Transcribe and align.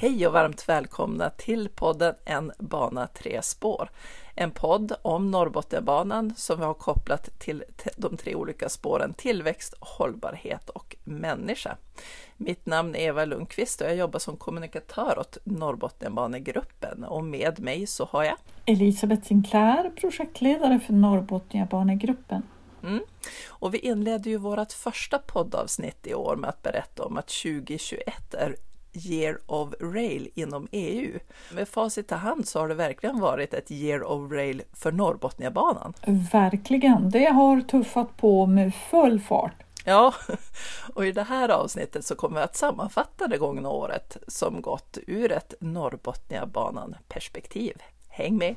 Hej 0.00 0.26
och 0.26 0.32
varmt 0.32 0.68
välkomna 0.68 1.30
till 1.30 1.68
podden 1.68 2.14
En 2.24 2.52
bana 2.58 3.06
tre 3.06 3.42
spår. 3.42 3.90
En 4.34 4.50
podd 4.50 4.92
om 5.02 5.30
Norrbotniabanan 5.30 6.34
som 6.36 6.58
vi 6.58 6.64
har 6.64 6.74
kopplat 6.74 7.38
till 7.38 7.64
de 7.96 8.16
tre 8.16 8.34
olika 8.34 8.68
spåren 8.68 9.14
tillväxt, 9.14 9.74
hållbarhet 9.80 10.68
och 10.68 10.96
människa. 11.04 11.76
Mitt 12.36 12.66
namn 12.66 12.94
är 12.94 13.00
Eva 13.00 13.24
Lundqvist 13.24 13.80
och 13.80 13.86
jag 13.86 13.96
jobbar 13.96 14.18
som 14.18 14.36
kommunikatör 14.36 15.18
åt 15.18 15.38
Norrbotniabanegruppen 15.44 17.04
och 17.04 17.24
med 17.24 17.60
mig 17.60 17.86
så 17.86 18.04
har 18.04 18.24
jag 18.24 18.36
Elisabeth 18.64 19.26
Sinclair, 19.26 19.90
projektledare 19.90 20.80
för 20.80 20.92
Norrbotniabanegruppen. 20.92 22.42
Mm. 22.82 23.00
Och 23.48 23.74
vi 23.74 23.78
inledde 23.78 24.30
ju 24.30 24.36
vårt 24.36 24.72
första 24.72 25.18
poddavsnitt 25.18 26.06
i 26.06 26.14
år 26.14 26.36
med 26.36 26.50
att 26.50 26.62
berätta 26.62 27.04
om 27.04 27.16
att 27.16 27.28
2021 27.28 28.34
är 28.34 28.56
Year 28.92 29.38
of 29.46 29.74
Rail 29.80 30.28
inom 30.34 30.68
EU. 30.72 31.18
Med 31.52 31.68
facit 31.68 32.12
i 32.12 32.14
hand 32.14 32.48
så 32.48 32.60
har 32.60 32.68
det 32.68 32.74
verkligen 32.74 33.20
varit 33.20 33.54
ett 33.54 33.70
Year 33.70 34.02
of 34.02 34.32
Rail 34.32 34.62
för 34.72 34.92
Norrbotniabanan. 34.92 35.94
Verkligen, 36.32 37.10
det 37.10 37.24
har 37.24 37.60
tuffat 37.60 38.16
på 38.16 38.46
med 38.46 38.74
full 38.90 39.20
fart. 39.20 39.54
Ja, 39.84 40.14
och 40.94 41.06
i 41.06 41.12
det 41.12 41.22
här 41.22 41.48
avsnittet 41.48 42.04
så 42.04 42.14
kommer 42.14 42.36
vi 42.36 42.44
att 42.44 42.56
sammanfatta 42.56 43.26
det 43.26 43.38
gångna 43.38 43.68
året 43.68 44.16
som 44.26 44.62
gått 44.62 44.98
ur 45.06 45.32
ett 45.32 45.54
Norrbotniabanan 45.60 46.96
perspektiv. 47.08 47.76
Häng 48.08 48.36
med! 48.36 48.54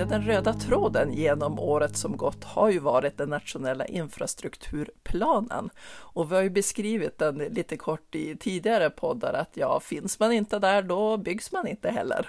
Ja, 0.00 0.06
den 0.06 0.22
röda 0.22 0.52
tråden 0.52 1.12
genom 1.12 1.58
året 1.58 1.96
som 1.96 2.16
gått 2.16 2.44
har 2.44 2.70
ju 2.70 2.78
varit 2.78 3.18
den 3.18 3.28
nationella 3.28 3.86
infrastrukturplanen. 3.86 5.70
Och 5.90 6.30
vi 6.30 6.34
har 6.34 6.42
ju 6.42 6.50
beskrivit 6.50 7.18
den 7.18 7.38
lite 7.38 7.76
kort 7.76 8.14
i 8.14 8.36
tidigare 8.36 8.90
poddar 8.90 9.32
att 9.32 9.50
ja, 9.54 9.80
finns 9.80 10.20
man 10.20 10.32
inte 10.32 10.58
där 10.58 10.82
då 10.82 11.16
byggs 11.16 11.52
man 11.52 11.66
inte 11.66 11.90
heller. 11.90 12.26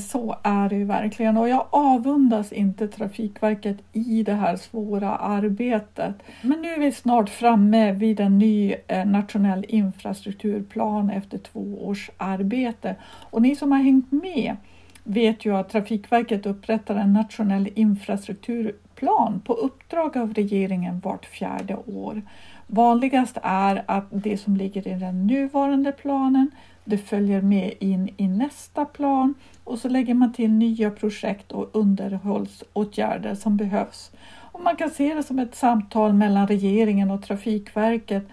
Så 0.00 0.36
är 0.42 0.68
det 0.68 0.76
ju 0.76 0.84
verkligen 0.84 1.36
och 1.36 1.48
jag 1.48 1.66
avundas 1.70 2.52
inte 2.52 2.88
Trafikverket 2.88 3.76
i 3.92 4.22
det 4.22 4.34
här 4.34 4.56
svåra 4.56 5.16
arbetet. 5.16 6.14
Men 6.42 6.62
nu 6.62 6.68
är 6.68 6.78
vi 6.78 6.92
snart 6.92 7.28
framme 7.28 7.92
vid 7.92 8.20
en 8.20 8.38
ny 8.38 8.74
eh, 8.86 9.06
nationell 9.06 9.64
infrastrukturplan 9.68 11.10
efter 11.10 11.38
två 11.38 11.86
års 11.86 12.10
arbete. 12.16 12.96
Och 13.30 13.42
ni 13.42 13.56
som 13.56 13.72
har 13.72 13.78
hängt 13.78 14.12
med 14.12 14.56
vet 15.04 15.44
ju 15.44 15.56
att 15.56 15.68
Trafikverket 15.68 16.46
upprättar 16.46 16.96
en 16.96 17.12
nationell 17.12 17.68
infrastrukturplan 17.74 19.40
på 19.44 19.52
uppdrag 19.52 20.16
av 20.16 20.34
regeringen 20.34 21.00
vart 21.00 21.26
fjärde 21.26 21.76
år. 21.76 22.22
Vanligast 22.66 23.38
är 23.42 23.84
att 23.86 24.06
det 24.10 24.36
som 24.36 24.56
ligger 24.56 24.88
i 24.88 24.94
den 24.94 25.26
nuvarande 25.26 25.92
planen 25.92 26.50
det 26.84 26.98
följer 26.98 27.42
med 27.42 27.74
in 27.78 28.14
i 28.16 28.28
nästa 28.28 28.84
plan 28.84 29.34
och 29.64 29.78
så 29.78 29.88
lägger 29.88 30.14
man 30.14 30.32
till 30.32 30.50
nya 30.50 30.90
projekt 30.90 31.52
och 31.52 31.70
underhållsåtgärder 31.72 33.34
som 33.34 33.56
behövs. 33.56 34.10
Och 34.52 34.60
man 34.60 34.76
kan 34.76 34.90
se 34.90 35.14
det 35.14 35.22
som 35.22 35.38
ett 35.38 35.54
samtal 35.54 36.12
mellan 36.12 36.46
regeringen 36.46 37.10
och 37.10 37.22
Trafikverket 37.22 38.28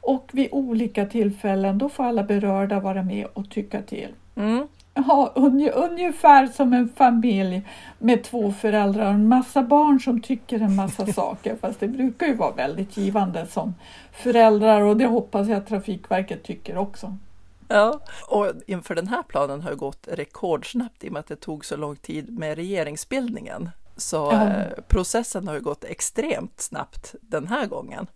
och 0.00 0.30
vid 0.32 0.48
olika 0.52 1.06
tillfällen 1.06 1.78
då 1.78 1.88
får 1.88 2.04
alla 2.04 2.22
berörda 2.22 2.80
vara 2.80 3.02
med 3.02 3.26
och 3.26 3.50
tycka 3.50 3.82
till. 3.82 4.08
Mm. 4.36 4.66
Ja, 4.94 5.32
ungefär 5.74 6.46
som 6.46 6.72
en 6.72 6.88
familj 6.88 7.62
med 7.98 8.24
två 8.24 8.52
föräldrar 8.52 9.06
och 9.06 9.12
en 9.12 9.28
massa 9.28 9.62
barn 9.62 10.00
som 10.00 10.20
tycker 10.20 10.60
en 10.60 10.74
massa 10.74 11.06
saker. 11.12 11.56
Fast 11.60 11.80
det 11.80 11.88
brukar 11.88 12.26
ju 12.26 12.34
vara 12.34 12.52
väldigt 12.52 12.96
givande 12.96 13.46
som 13.46 13.74
föräldrar 14.12 14.80
och 14.80 14.96
det 14.96 15.06
hoppas 15.06 15.48
jag 15.48 15.58
att 15.58 15.66
Trafikverket 15.66 16.42
tycker 16.42 16.76
också. 16.76 17.16
Ja, 17.68 18.00
och 18.28 18.52
inför 18.66 18.94
den 18.94 19.08
här 19.08 19.22
planen 19.22 19.62
har 19.62 19.74
gått 19.74 20.08
rekordsnabbt 20.12 21.04
i 21.04 21.08
och 21.08 21.12
med 21.12 21.20
att 21.20 21.26
det 21.26 21.36
tog 21.36 21.64
så 21.64 21.76
lång 21.76 21.96
tid 21.96 22.38
med 22.38 22.56
regeringsbildningen. 22.56 23.70
Så 23.96 24.16
ja. 24.16 24.48
eh, 24.48 24.82
processen 24.88 25.48
har 25.48 25.54
ju 25.54 25.60
gått 25.60 25.84
extremt 25.84 26.60
snabbt 26.60 27.14
den 27.20 27.46
här 27.46 27.66
gången. 27.66 28.06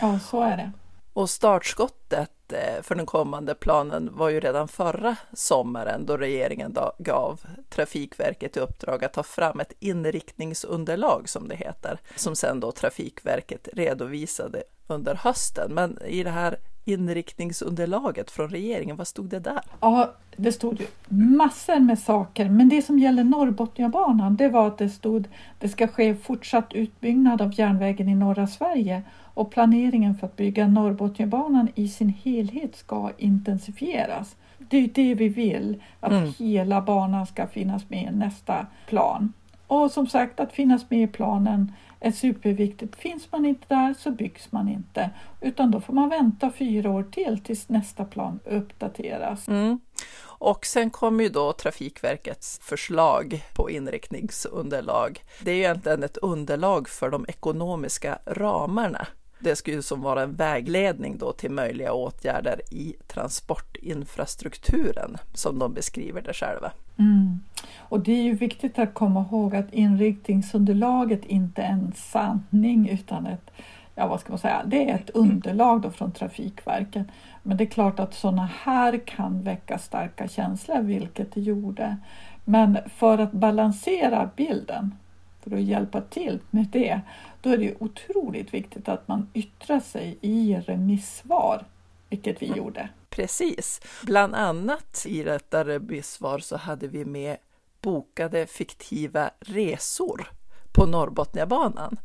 Ja, 0.00 0.18
så 0.18 0.42
är 0.42 0.56
det. 0.56 0.72
Och 1.12 1.30
startskottet 1.30 2.30
Eh, 2.52 2.82
för 2.82 2.94
den 2.94 3.06
kommande 3.06 3.54
planen 3.54 4.10
var 4.12 4.28
ju 4.28 4.40
redan 4.40 4.68
förra 4.68 5.16
sommaren 5.32 6.06
då 6.06 6.16
regeringen 6.16 6.76
gav 6.98 7.40
Trafikverket 7.68 8.56
i 8.56 8.60
uppdrag 8.60 9.04
att 9.04 9.12
ta 9.12 9.22
fram 9.22 9.60
ett 9.60 9.72
inriktningsunderlag 9.78 11.28
som 11.28 11.48
det 11.48 11.56
heter, 11.56 12.00
som 12.16 12.36
sen 12.36 12.60
då 12.60 12.72
Trafikverket 12.72 13.68
redovisade 13.72 14.62
under 14.86 15.14
hösten. 15.14 15.74
Men 15.74 15.98
i 16.02 16.22
det 16.22 16.30
här 16.30 16.56
inriktningsunderlaget 16.90 18.30
från 18.30 18.48
regeringen, 18.48 18.96
vad 18.96 19.06
stod 19.06 19.26
det 19.26 19.40
där? 19.40 19.60
Ja, 19.80 20.12
det 20.36 20.52
stod 20.52 20.80
ju 20.80 20.86
massor 21.08 21.80
med 21.80 21.98
saker, 21.98 22.48
men 22.48 22.68
det 22.68 22.82
som 22.82 22.98
gäller 22.98 23.24
Norrbotniabanan, 23.24 24.36
det 24.36 24.48
var 24.48 24.66
att 24.66 24.78
det 24.78 24.88
stod 24.88 25.28
det 25.58 25.68
ska 25.68 25.86
ske 25.86 26.14
fortsatt 26.14 26.72
utbyggnad 26.72 27.42
av 27.42 27.58
järnvägen 27.58 28.08
i 28.08 28.14
norra 28.14 28.46
Sverige 28.46 29.02
och 29.34 29.50
planeringen 29.50 30.14
för 30.14 30.26
att 30.26 30.36
bygga 30.36 30.66
Norrbotniabanan 30.66 31.68
i 31.74 31.88
sin 31.88 32.08
helhet 32.08 32.76
ska 32.76 33.10
intensifieras. 33.18 34.36
Det 34.58 34.76
är 34.76 34.88
det 34.94 35.14
vi 35.14 35.28
vill, 35.28 35.82
att 36.00 36.12
mm. 36.12 36.32
hela 36.38 36.80
banan 36.80 37.26
ska 37.26 37.46
finnas 37.46 37.90
med 37.90 38.12
i 38.12 38.16
nästa 38.16 38.66
plan. 38.86 39.32
Och 39.66 39.90
som 39.90 40.06
sagt, 40.06 40.40
att 40.40 40.52
finnas 40.52 40.90
med 40.90 41.02
i 41.02 41.06
planen 41.06 41.72
är 42.00 42.10
superviktigt. 42.10 42.96
Finns 42.96 43.32
man 43.32 43.46
inte 43.46 43.64
där 43.68 43.94
så 43.98 44.10
byggs 44.10 44.52
man 44.52 44.68
inte, 44.68 45.10
utan 45.40 45.70
då 45.70 45.80
får 45.80 45.92
man 45.92 46.08
vänta 46.08 46.50
fyra 46.50 46.90
år 46.90 47.02
till 47.02 47.40
tills 47.44 47.68
nästa 47.68 48.04
plan 48.04 48.40
uppdateras. 48.44 49.48
Mm. 49.48 49.80
Och 50.22 50.66
sen 50.66 50.90
kommer 50.90 51.24
ju 51.24 51.30
då 51.30 51.52
Trafikverkets 51.52 52.58
förslag 52.62 53.42
på 53.54 53.70
inriktningsunderlag. 53.70 55.22
Det 55.42 55.50
är 55.50 55.54
ju 55.54 55.60
egentligen 55.60 56.02
ett 56.02 56.16
underlag 56.16 56.88
för 56.88 57.10
de 57.10 57.24
ekonomiska 57.28 58.18
ramarna 58.26 59.06
det 59.40 59.56
ska 59.56 59.70
ju 59.70 59.82
som 59.82 60.02
vara 60.02 60.22
en 60.22 60.34
vägledning 60.34 61.18
då 61.18 61.32
till 61.32 61.50
möjliga 61.50 61.92
åtgärder 61.92 62.60
i 62.70 62.96
transportinfrastrukturen 63.08 65.16
som 65.34 65.58
de 65.58 65.74
beskriver 65.74 66.22
det 66.22 66.32
själva. 66.32 66.72
Mm. 67.00 67.40
Och 67.78 68.00
det 68.00 68.12
är 68.12 68.22
ju 68.22 68.34
viktigt 68.34 68.78
att 68.78 68.94
komma 68.94 69.26
ihåg 69.30 69.56
att 69.56 69.72
inriktningsunderlaget 69.72 71.24
inte 71.24 71.62
är 71.62 71.72
en 71.72 71.92
sanning 71.96 72.88
utan 72.88 73.26
ett, 73.26 73.50
ja 73.94 74.06
vad 74.06 74.20
ska 74.20 74.32
man 74.32 74.38
säga, 74.38 74.62
det 74.66 74.90
är 74.90 74.94
ett 74.94 75.10
underlag 75.10 75.80
då 75.80 75.90
från 75.90 76.12
Trafikverket. 76.12 77.06
Men 77.42 77.56
det 77.56 77.64
är 77.64 77.66
klart 77.66 78.00
att 78.00 78.14
sådana 78.14 78.50
här 78.62 79.06
kan 79.06 79.42
väcka 79.42 79.78
starka 79.78 80.28
känslor, 80.28 80.80
vilket 80.82 81.34
det 81.34 81.40
gjorde. 81.40 81.96
Men 82.44 82.78
för 82.96 83.18
att 83.18 83.32
balansera 83.32 84.30
bilden, 84.36 84.94
för 85.40 85.54
att 85.54 85.60
hjälpa 85.60 86.00
till 86.00 86.38
med 86.50 86.66
det, 86.66 87.00
då 87.40 87.50
är 87.50 87.58
det 87.58 87.74
otroligt 87.80 88.54
viktigt 88.54 88.88
att 88.88 89.08
man 89.08 89.28
yttrar 89.34 89.80
sig 89.80 90.18
i 90.20 90.56
remissvar, 90.56 91.64
vilket 92.08 92.42
vi 92.42 92.46
mm. 92.46 92.58
gjorde. 92.58 92.88
Precis. 93.10 93.80
Bland 94.02 94.34
annat 94.34 95.02
i 95.06 95.22
detta 95.22 95.64
remissvar 95.64 96.38
så 96.38 96.56
hade 96.56 96.88
vi 96.88 97.04
med 97.04 97.36
bokade 97.82 98.46
fiktiva 98.46 99.30
resor 99.40 100.30
på 100.72 100.86
Norrbotniabanan. 100.86 101.98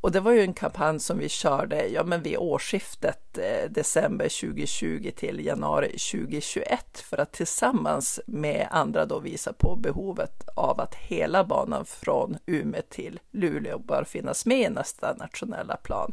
Och 0.00 0.12
det 0.12 0.20
var 0.20 0.32
ju 0.32 0.40
en 0.40 0.54
kampanj 0.54 1.00
som 1.00 1.18
vi 1.18 1.28
körde 1.28 1.86
ja, 1.86 2.04
men 2.04 2.22
vid 2.22 2.36
årsskiftet 2.36 3.38
eh, 3.38 3.70
december 3.70 4.40
2020 4.40 5.10
till 5.16 5.46
januari 5.46 5.88
2021 5.88 6.98
för 6.98 7.18
att 7.18 7.32
tillsammans 7.32 8.20
med 8.26 8.68
andra 8.70 9.06
då 9.06 9.18
visa 9.18 9.52
på 9.52 9.76
behovet 9.76 10.48
av 10.54 10.80
att 10.80 10.94
hela 10.94 11.44
banan 11.44 11.84
från 11.84 12.38
Umeå 12.46 12.82
till 12.88 13.20
Luleå 13.30 13.78
bör 13.78 14.04
finnas 14.04 14.46
med 14.46 14.60
i 14.60 14.68
nästa 14.68 15.14
nationella 15.14 15.76
plan. 15.76 16.12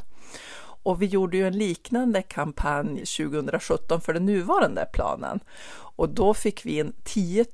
Och 0.83 1.01
vi 1.01 1.06
gjorde 1.06 1.38
ju 1.38 1.47
en 1.47 1.57
liknande 1.57 2.21
kampanj 2.21 2.97
2017 2.97 4.01
för 4.01 4.13
den 4.13 4.25
nuvarande 4.25 4.85
planen. 4.94 5.39
Och 5.95 6.09
då 6.09 6.33
fick 6.33 6.65
vi 6.65 6.77
in 6.80 6.94
10 7.03 7.45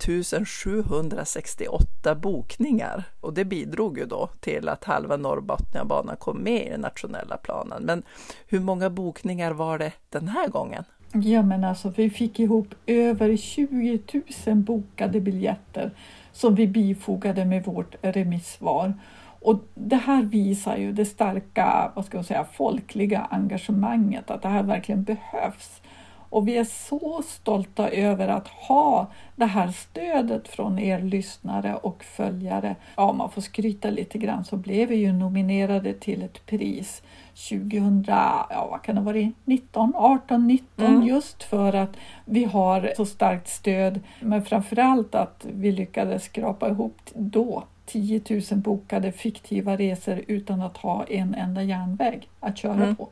768 0.45 2.15
bokningar 2.15 3.03
och 3.21 3.33
det 3.33 3.45
bidrog 3.45 3.97
ju 3.97 4.05
då 4.05 4.29
till 4.39 4.69
att 4.69 4.83
halva 4.83 5.17
Norrbotniabanan 5.17 6.15
kom 6.17 6.37
med 6.37 6.67
i 6.67 6.69
den 6.69 6.81
nationella 6.81 7.37
planen. 7.37 7.83
Men 7.83 8.03
hur 8.47 8.59
många 8.59 8.89
bokningar 8.89 9.51
var 9.51 9.77
det 9.77 9.91
den 10.09 10.27
här 10.27 10.47
gången? 10.47 10.83
Ja 11.13 11.41
men 11.41 11.63
alltså 11.63 11.93
vi 11.95 12.09
fick 12.09 12.39
ihop 12.39 12.75
över 12.85 13.37
20 13.37 13.99
000 14.45 14.55
bokade 14.55 15.19
biljetter 15.19 15.91
som 16.31 16.55
vi 16.55 16.67
bifogade 16.67 17.45
med 17.45 17.65
vårt 17.65 17.95
remissvar. 18.01 18.93
Och 19.41 19.59
det 19.73 19.95
här 19.95 20.23
visar 20.23 20.77
ju 20.77 20.91
det 20.91 21.05
starka 21.05 21.91
vad 21.95 22.05
ska 22.05 22.17
jag 22.17 22.25
säga, 22.25 22.45
folkliga 22.53 23.27
engagemanget, 23.31 24.31
att 24.31 24.41
det 24.41 24.49
här 24.49 24.63
verkligen 24.63 25.03
behövs. 25.03 25.81
Och 26.29 26.47
vi 26.47 26.57
är 26.57 26.63
så 26.63 27.21
stolta 27.27 27.89
över 27.89 28.27
att 28.27 28.47
ha 28.47 29.07
det 29.35 29.45
här 29.45 29.67
stödet 29.71 30.47
från 30.47 30.79
er 30.79 31.01
lyssnare 31.01 31.75
och 31.75 32.03
följare. 32.03 32.75
Ja, 32.95 33.13
man 33.13 33.31
får 33.31 33.41
skryta 33.41 33.89
lite 33.89 34.17
grann 34.17 34.43
så 34.43 34.57
blev 34.57 34.89
vi 34.89 34.95
ju 34.95 35.13
nominerade 35.13 35.93
till 35.93 36.23
ett 36.23 36.45
pris 36.45 37.01
2000, 37.49 38.05
ja 38.07 38.67
vad 38.71 38.81
kan 38.81 38.95
det 38.95 39.01
vara, 39.01 39.31
19, 39.45 39.93
18, 39.95 40.47
19 40.47 40.85
mm. 40.85 41.07
just 41.07 41.43
för 41.43 41.73
att 41.73 41.97
vi 42.25 42.43
har 42.43 42.93
så 42.97 43.05
starkt 43.05 43.47
stöd. 43.47 43.99
Men 44.19 44.45
framförallt 44.45 45.15
att 45.15 45.45
vi 45.53 45.71
lyckades 45.71 46.23
skrapa 46.23 46.69
ihop 46.69 46.97
då 47.13 47.63
10 47.89 48.21
000 48.51 48.59
bokade 48.59 49.11
fiktiva 49.11 49.77
resor 49.77 50.23
utan 50.27 50.61
att 50.61 50.77
ha 50.77 51.05
en 51.05 51.35
enda 51.35 51.63
järnväg 51.63 52.29
att 52.39 52.57
köra 52.57 52.73
mm. 52.73 52.95
på. 52.95 53.09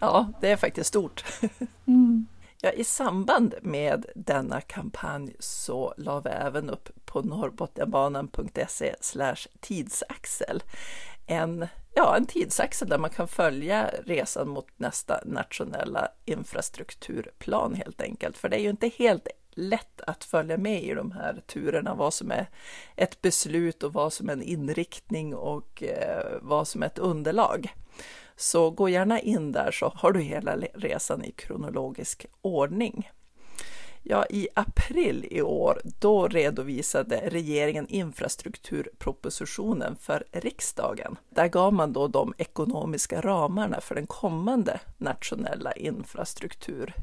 Ja, 0.00 0.32
det 0.40 0.50
är 0.50 0.56
faktiskt 0.56 0.88
stort. 0.88 1.24
mm. 1.86 2.26
Ja, 2.60 2.70
I 2.70 2.84
samband 2.84 3.54
med 3.62 4.06
denna 4.14 4.60
kampanj 4.60 5.34
så 5.38 5.94
la 5.96 6.20
vi 6.20 6.30
även 6.30 6.70
upp 6.70 6.88
på 7.04 7.22
norrbotniabanan.se 7.22 8.94
tidsaxel 9.60 10.62
en, 11.26 11.66
ja, 11.94 12.16
en 12.16 12.26
tidsaxel 12.26 12.88
där 12.88 12.98
man 12.98 13.10
kan 13.10 13.28
följa 13.28 13.90
resan 14.06 14.48
mot 14.48 14.66
nästa 14.76 15.20
nationella 15.24 16.08
infrastrukturplan 16.24 17.74
helt 17.74 18.02
enkelt. 18.02 18.36
För 18.36 18.48
det 18.48 18.56
är 18.56 18.62
ju 18.62 18.70
inte 18.70 18.88
helt 18.88 19.28
lätt 19.50 20.00
att 20.00 20.24
följa 20.24 20.56
med 20.56 20.82
i 20.82 20.94
de 20.94 21.12
här 21.12 21.42
turerna, 21.46 21.94
vad 21.94 22.14
som 22.14 22.30
är 22.30 22.46
ett 22.96 23.22
beslut 23.22 23.82
och 23.82 23.92
vad 23.92 24.12
som 24.12 24.28
är 24.28 24.32
en 24.32 24.42
inriktning 24.42 25.34
och 25.34 25.82
eh, 25.82 26.38
vad 26.42 26.68
som 26.68 26.82
är 26.82 26.86
ett 26.86 26.98
underlag. 26.98 27.74
Så 28.36 28.70
gå 28.70 28.88
gärna 28.88 29.20
in 29.20 29.52
där 29.52 29.70
så 29.70 29.92
har 29.96 30.12
du 30.12 30.20
hela 30.20 30.56
resan 30.74 31.24
i 31.24 31.32
kronologisk 31.32 32.26
ordning. 32.40 33.10
Ja, 34.02 34.26
i 34.30 34.48
april 34.54 35.26
i 35.30 35.42
år, 35.42 35.80
då 35.84 36.28
redovisade 36.28 37.22
regeringen 37.26 37.88
infrastrukturpropositionen 37.88 39.96
för 39.96 40.24
riksdagen. 40.32 41.16
Där 41.30 41.48
gav 41.48 41.72
man 41.72 41.92
då 41.92 42.08
de 42.08 42.34
ekonomiska 42.38 43.20
ramarna 43.20 43.80
för 43.80 43.94
den 43.94 44.06
kommande 44.06 44.80
nationella 44.98 45.72
infrastruktur 45.72 46.94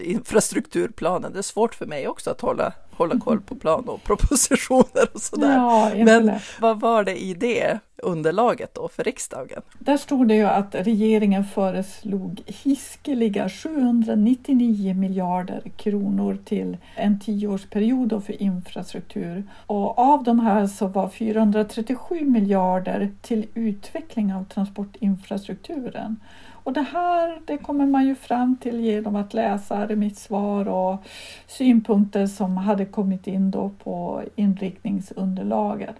infrastrukturplanen. 0.00 1.32
Det 1.32 1.38
är 1.38 1.42
svårt 1.42 1.74
för 1.74 1.86
mig 1.86 2.08
också 2.08 2.30
att 2.30 2.40
hålla, 2.40 2.72
hålla 2.90 3.18
koll 3.18 3.40
på 3.40 3.54
plan 3.54 3.88
och 3.88 4.04
propositioner 4.04 5.08
och 5.14 5.20
sådär. 5.20 5.54
Ja, 5.54 5.92
Men 5.94 6.32
vad 6.60 6.80
var 6.80 7.04
det 7.04 7.22
i 7.22 7.34
det 7.34 7.78
underlaget 7.96 8.74
då 8.74 8.88
för 8.88 9.04
riksdagen? 9.04 9.62
Där 9.78 9.96
stod 9.96 10.28
det 10.28 10.34
ju 10.34 10.44
att 10.44 10.74
regeringen 10.74 11.44
föreslog 11.44 12.42
hiskeliga 12.46 13.48
799 13.48 14.94
miljarder 14.94 15.62
kronor 15.76 16.38
till 16.44 16.76
en 16.96 17.20
tioårsperiod 17.20 18.24
för 18.26 18.42
infrastruktur. 18.42 19.44
Och 19.66 19.98
av 19.98 20.24
de 20.24 20.40
här 20.40 20.66
så 20.66 20.86
var 20.86 21.08
437 21.08 22.20
miljarder 22.20 23.10
till 23.22 23.46
utveckling 23.54 24.34
av 24.34 24.44
transportinfrastrukturen. 24.44 26.16
Och 26.64 26.72
det 26.72 26.82
här 26.82 27.38
det 27.44 27.58
kommer 27.58 27.86
man 27.86 28.06
ju 28.06 28.14
fram 28.14 28.56
till 28.56 28.80
genom 28.80 29.16
att 29.16 29.34
läsa 29.34 29.86
remissvar 29.88 30.68
och 30.68 31.04
synpunkter 31.46 32.26
som 32.26 32.56
hade 32.56 32.84
kommit 32.84 33.26
in 33.26 33.50
då 33.50 33.70
på 33.84 34.22
inriktningsunderlaget. 34.36 35.96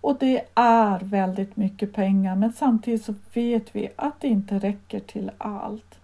Och 0.00 0.16
det 0.20 0.42
är 0.54 0.98
väldigt 0.98 1.56
mycket 1.56 1.92
pengar 1.92 2.36
men 2.36 2.52
samtidigt 2.52 3.04
så 3.04 3.14
vet 3.34 3.76
vi 3.76 3.88
att 3.96 4.20
det 4.20 4.28
inte 4.28 4.58
räcker 4.58 5.00
till 5.00 5.30
allt. 5.38 5.98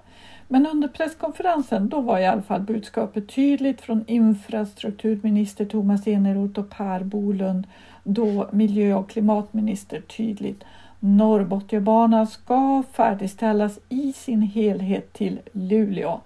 Men 0.48 0.66
under 0.66 0.88
presskonferensen 0.88 1.88
då 1.88 2.00
var 2.00 2.18
i 2.18 2.26
alla 2.26 2.42
fall 2.42 2.60
budskapet 2.60 3.28
tydligt 3.28 3.80
från 3.80 4.04
infrastrukturminister 4.06 5.64
Thomas 5.64 6.06
Eneroth 6.06 6.60
och 6.60 6.70
Per 6.70 7.04
Bolund, 7.04 7.66
då 8.04 8.48
miljö 8.52 8.94
och 8.94 9.10
klimatminister 9.10 10.00
tydligt 10.00 10.64
Norrbotniabanan 11.00 12.26
ska 12.26 12.82
färdigställas 12.92 13.78
i 13.88 14.12
sin 14.12 14.42
helhet 14.42 15.12
till 15.12 15.40
Luleå. 15.52 16.20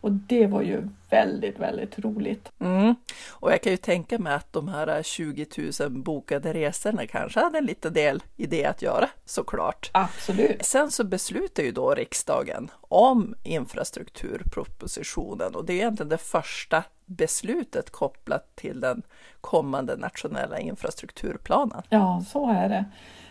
Och 0.00 0.12
det 0.12 0.46
var 0.46 0.62
ju 0.62 0.88
väldigt, 1.10 1.58
väldigt 1.58 1.98
roligt. 1.98 2.52
Mm. 2.60 2.94
Och 3.30 3.52
jag 3.52 3.62
kan 3.62 3.72
ju 3.72 3.76
tänka 3.76 4.18
mig 4.18 4.34
att 4.34 4.52
de 4.52 4.68
här 4.68 5.02
20 5.02 5.46
000 5.80 5.90
bokade 5.90 6.54
resorna 6.54 7.06
kanske 7.06 7.40
hade 7.40 7.58
en 7.58 7.64
liten 7.64 7.92
del 7.92 8.22
i 8.36 8.46
det 8.46 8.64
att 8.64 8.82
göra 8.82 9.08
såklart. 9.24 9.90
Absolut. 9.92 10.64
Sen 10.64 10.90
så 10.90 11.04
beslutar 11.04 11.62
ju 11.62 11.72
då 11.72 11.94
riksdagen 11.94 12.70
om 12.80 13.34
infrastrukturpropositionen 13.44 15.54
och 15.54 15.64
det 15.64 15.72
är 15.72 15.76
egentligen 15.76 16.08
det 16.08 16.18
första 16.18 16.84
beslutet 17.06 17.90
kopplat 17.90 18.56
till 18.56 18.80
den 18.80 19.02
kommande 19.40 19.96
nationella 19.96 20.58
infrastrukturplanen. 20.58 21.82
Ja, 21.88 22.24
så 22.28 22.50
är 22.50 22.68
det. 22.68 22.84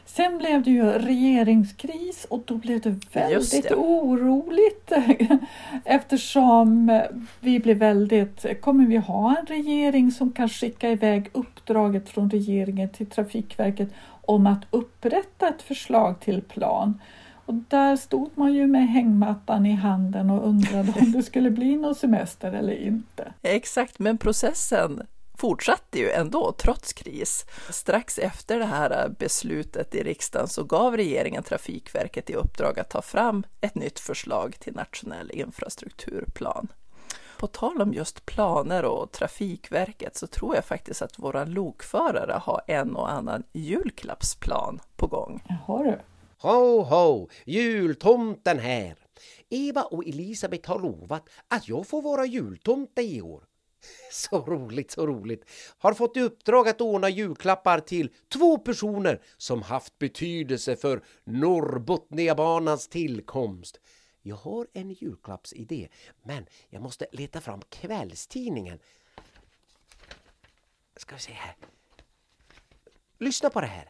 Sen 0.07 0.37
blev 0.37 0.63
det 0.63 0.71
ju 0.71 0.83
regeringskris 0.83 2.25
och 2.29 2.43
då 2.45 2.55
blev 2.55 2.81
det 2.81 2.95
väldigt 3.13 3.69
det. 3.69 3.75
oroligt 3.75 4.91
eftersom 5.85 7.01
vi 7.39 7.59
blev 7.59 7.77
väldigt, 7.77 8.61
kommer 8.61 8.85
vi 8.85 8.97
ha 8.97 9.37
en 9.37 9.45
regering 9.45 10.11
som 10.11 10.31
kan 10.31 10.49
skicka 10.49 10.89
iväg 10.89 11.29
uppdraget 11.31 12.09
från 12.09 12.29
regeringen 12.29 12.89
till 12.89 13.05
Trafikverket 13.05 13.89
om 14.25 14.47
att 14.47 14.65
upprätta 14.71 15.47
ett 15.47 15.61
förslag 15.61 16.19
till 16.19 16.41
plan? 16.41 17.01
Och 17.45 17.53
där 17.53 17.95
stod 17.95 18.29
man 18.35 18.53
ju 18.53 18.67
med 18.67 18.87
hängmattan 18.87 19.65
i 19.65 19.73
handen 19.73 20.29
och 20.29 20.47
undrade 20.47 20.93
om 21.01 21.11
det 21.11 21.23
skulle 21.23 21.51
bli 21.51 21.75
någon 21.75 21.95
semester 21.95 22.51
eller 22.51 22.73
inte. 22.73 23.33
Exakt, 23.41 23.99
men 23.99 24.17
processen 24.17 25.01
fortsatte 25.37 25.99
ju 25.99 26.11
ändå 26.11 26.51
trots 26.51 26.93
kris. 26.93 27.45
Strax 27.69 28.19
efter 28.19 28.59
det 28.59 28.65
här 28.65 29.09
beslutet 29.19 29.95
i 29.95 30.03
riksdagen 30.03 30.47
så 30.47 30.63
gav 30.63 30.97
regeringen 30.97 31.43
Trafikverket 31.43 32.29
i 32.29 32.35
uppdrag 32.35 32.79
att 32.79 32.89
ta 32.89 33.01
fram 33.01 33.43
ett 33.61 33.75
nytt 33.75 33.99
förslag 33.99 34.59
till 34.59 34.75
nationell 34.75 35.31
infrastrukturplan. 35.31 36.67
På 37.37 37.47
tal 37.47 37.81
om 37.81 37.93
just 37.93 38.25
planer 38.25 38.85
och 38.85 39.11
Trafikverket 39.11 40.17
så 40.17 40.27
tror 40.27 40.55
jag 40.55 40.65
faktiskt 40.65 41.01
att 41.01 41.19
våra 41.19 41.45
lokförare 41.45 42.41
har 42.43 42.61
en 42.67 42.95
och 42.95 43.11
annan 43.11 43.43
julklappsplan 43.53 44.79
på 44.95 45.07
gång. 45.07 45.43
Har 45.65 45.83
du? 45.83 45.99
Ho, 46.37 46.81
ho! 46.81 47.29
Jultomten 47.45 48.59
här! 48.59 48.95
Eva 49.49 49.83
och 49.83 50.05
Elisabeth 50.05 50.69
har 50.69 50.79
lovat 50.79 51.29
att 51.47 51.67
jag 51.67 51.87
får 51.87 52.01
vara 52.01 52.25
jultomte 52.25 53.01
i 53.01 53.21
år. 53.21 53.43
Så 54.11 54.45
roligt, 54.45 54.91
så 54.91 55.07
roligt. 55.07 55.45
Har 55.77 55.93
fått 55.93 56.17
i 56.17 56.21
uppdrag 56.21 56.67
att 56.67 56.81
ordna 56.81 57.09
julklappar 57.09 57.79
till 57.79 58.13
två 58.33 58.57
personer 58.57 59.21
som 59.37 59.61
haft 59.61 59.99
betydelse 59.99 60.75
för 60.75 61.03
Norrbotniabanans 61.23 62.87
tillkomst. 62.87 63.79
Jag 64.21 64.35
har 64.35 64.67
en 64.73 64.91
julklappsidé, 64.91 65.87
men 66.23 66.45
jag 66.69 66.81
måste 66.81 67.05
leta 67.11 67.41
fram 67.41 67.61
kvällstidningen. 67.69 68.79
Ska 70.95 71.15
vi 71.15 71.21
se 71.21 71.33
här. 71.33 71.55
Lyssna 73.19 73.49
på 73.49 73.61
det 73.61 73.67
här. 73.67 73.89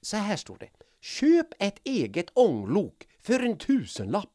Så 0.00 0.16
här 0.16 0.36
står 0.36 0.56
det. 0.58 0.70
Köp 1.00 1.46
ett 1.58 1.80
eget 1.84 2.30
ånglok 2.34 3.08
för 3.20 3.40
en 3.40 3.58
tusenlapp. 3.58 4.33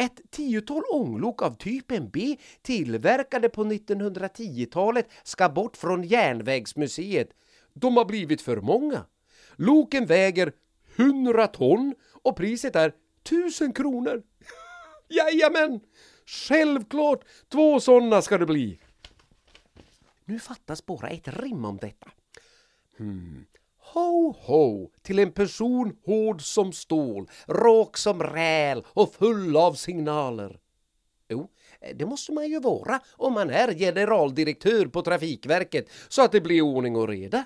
Ett 0.00 0.20
tiotal 0.30 0.82
ånglok 0.90 1.42
av 1.42 1.54
typen 1.54 2.10
B 2.10 2.36
tillverkade 2.62 3.48
på 3.48 3.64
1910-talet 3.64 5.08
ska 5.22 5.48
bort 5.48 5.76
från 5.76 6.02
Järnvägsmuseet. 6.02 7.28
De 7.72 7.96
har 7.96 8.04
blivit 8.04 8.42
för 8.42 8.56
många. 8.56 9.04
Loken 9.56 10.06
väger 10.06 10.52
100 10.96 11.46
ton 11.46 11.94
och 12.22 12.36
priset 12.36 12.76
är 12.76 12.92
1000 13.24 13.72
kronor. 13.72 14.22
Jajamän! 15.08 15.80
Självklart, 16.26 17.24
två 17.48 17.80
sådana 17.80 18.22
ska 18.22 18.38
det 18.38 18.46
bli. 18.46 18.80
Nu 20.24 20.38
fattas 20.38 20.86
bara 20.86 21.08
ett 21.08 21.28
rim 21.28 21.64
om 21.64 21.76
detta. 21.76 22.10
Hmm. 22.96 23.46
Ho, 23.92 24.34
ho, 24.40 24.90
till 25.02 25.18
en 25.18 25.32
person 25.32 25.96
hård 26.06 26.42
som 26.42 26.72
stål, 26.72 27.30
rak 27.48 27.96
som 27.96 28.22
räl 28.22 28.84
och 28.86 29.14
full 29.14 29.56
av 29.56 29.74
signaler. 29.74 30.60
Jo, 31.28 31.48
det 31.94 32.06
måste 32.06 32.32
man 32.32 32.48
ju 32.48 32.60
vara 32.60 33.00
om 33.12 33.32
man 33.32 33.50
är 33.50 33.74
generaldirektör 33.74 34.86
på 34.86 35.02
Trafikverket 35.02 35.88
så 36.08 36.22
att 36.22 36.32
det 36.32 36.40
blir 36.40 36.62
ordning 36.62 36.96
och 36.96 37.08
reda. 37.08 37.44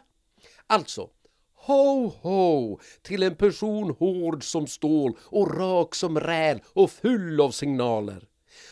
Alltså, 0.66 1.08
ho, 1.54 2.12
ho, 2.20 2.78
till 3.02 3.22
en 3.22 3.36
person 3.36 3.96
hård 3.98 4.44
som 4.44 4.66
stål 4.66 5.18
och 5.20 5.58
rak 5.58 5.94
som 5.94 6.20
räl 6.20 6.62
och 6.72 6.90
full 6.90 7.40
av 7.40 7.50
signaler. 7.50 8.28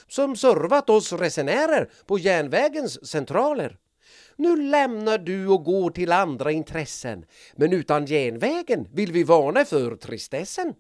Som 0.09 0.37
servat 0.37 0.91
oss 0.91 1.13
resenärer 1.13 1.91
på 2.07 2.19
järnvägens 2.19 3.09
centraler. 3.09 3.79
Nu 4.43 4.57
lämnar 4.57 5.19
du 5.19 5.49
och 5.49 5.65
går 5.65 5.91
till 5.91 6.13
andra 6.13 6.53
intressen, 6.53 7.25
men 7.57 7.73
utan 7.73 8.07
genvägen 8.07 8.89
vill 8.93 9.13
vi 9.13 9.25
varna 9.25 9.65
för 9.65 9.97
tristessen. 9.97 10.75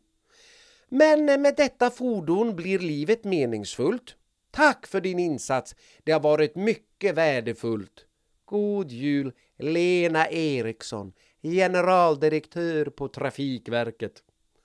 Men 0.88 1.24
med 1.24 1.54
detta 1.56 1.90
fordon 1.90 2.56
blir 2.56 2.78
livet 2.78 3.24
meningsfullt. 3.24 4.16
Tack 4.50 4.86
för 4.86 5.00
din 5.00 5.18
insats. 5.18 5.76
Det 6.04 6.12
har 6.12 6.20
varit 6.20 6.56
mycket 6.56 7.14
värdefullt. 7.14 8.06
God 8.44 8.90
jul, 8.90 9.32
Lena 9.58 10.28
Eriksson, 10.28 11.12
generaldirektör 11.42 12.84
på 12.84 13.08
Trafikverket. 13.08 14.22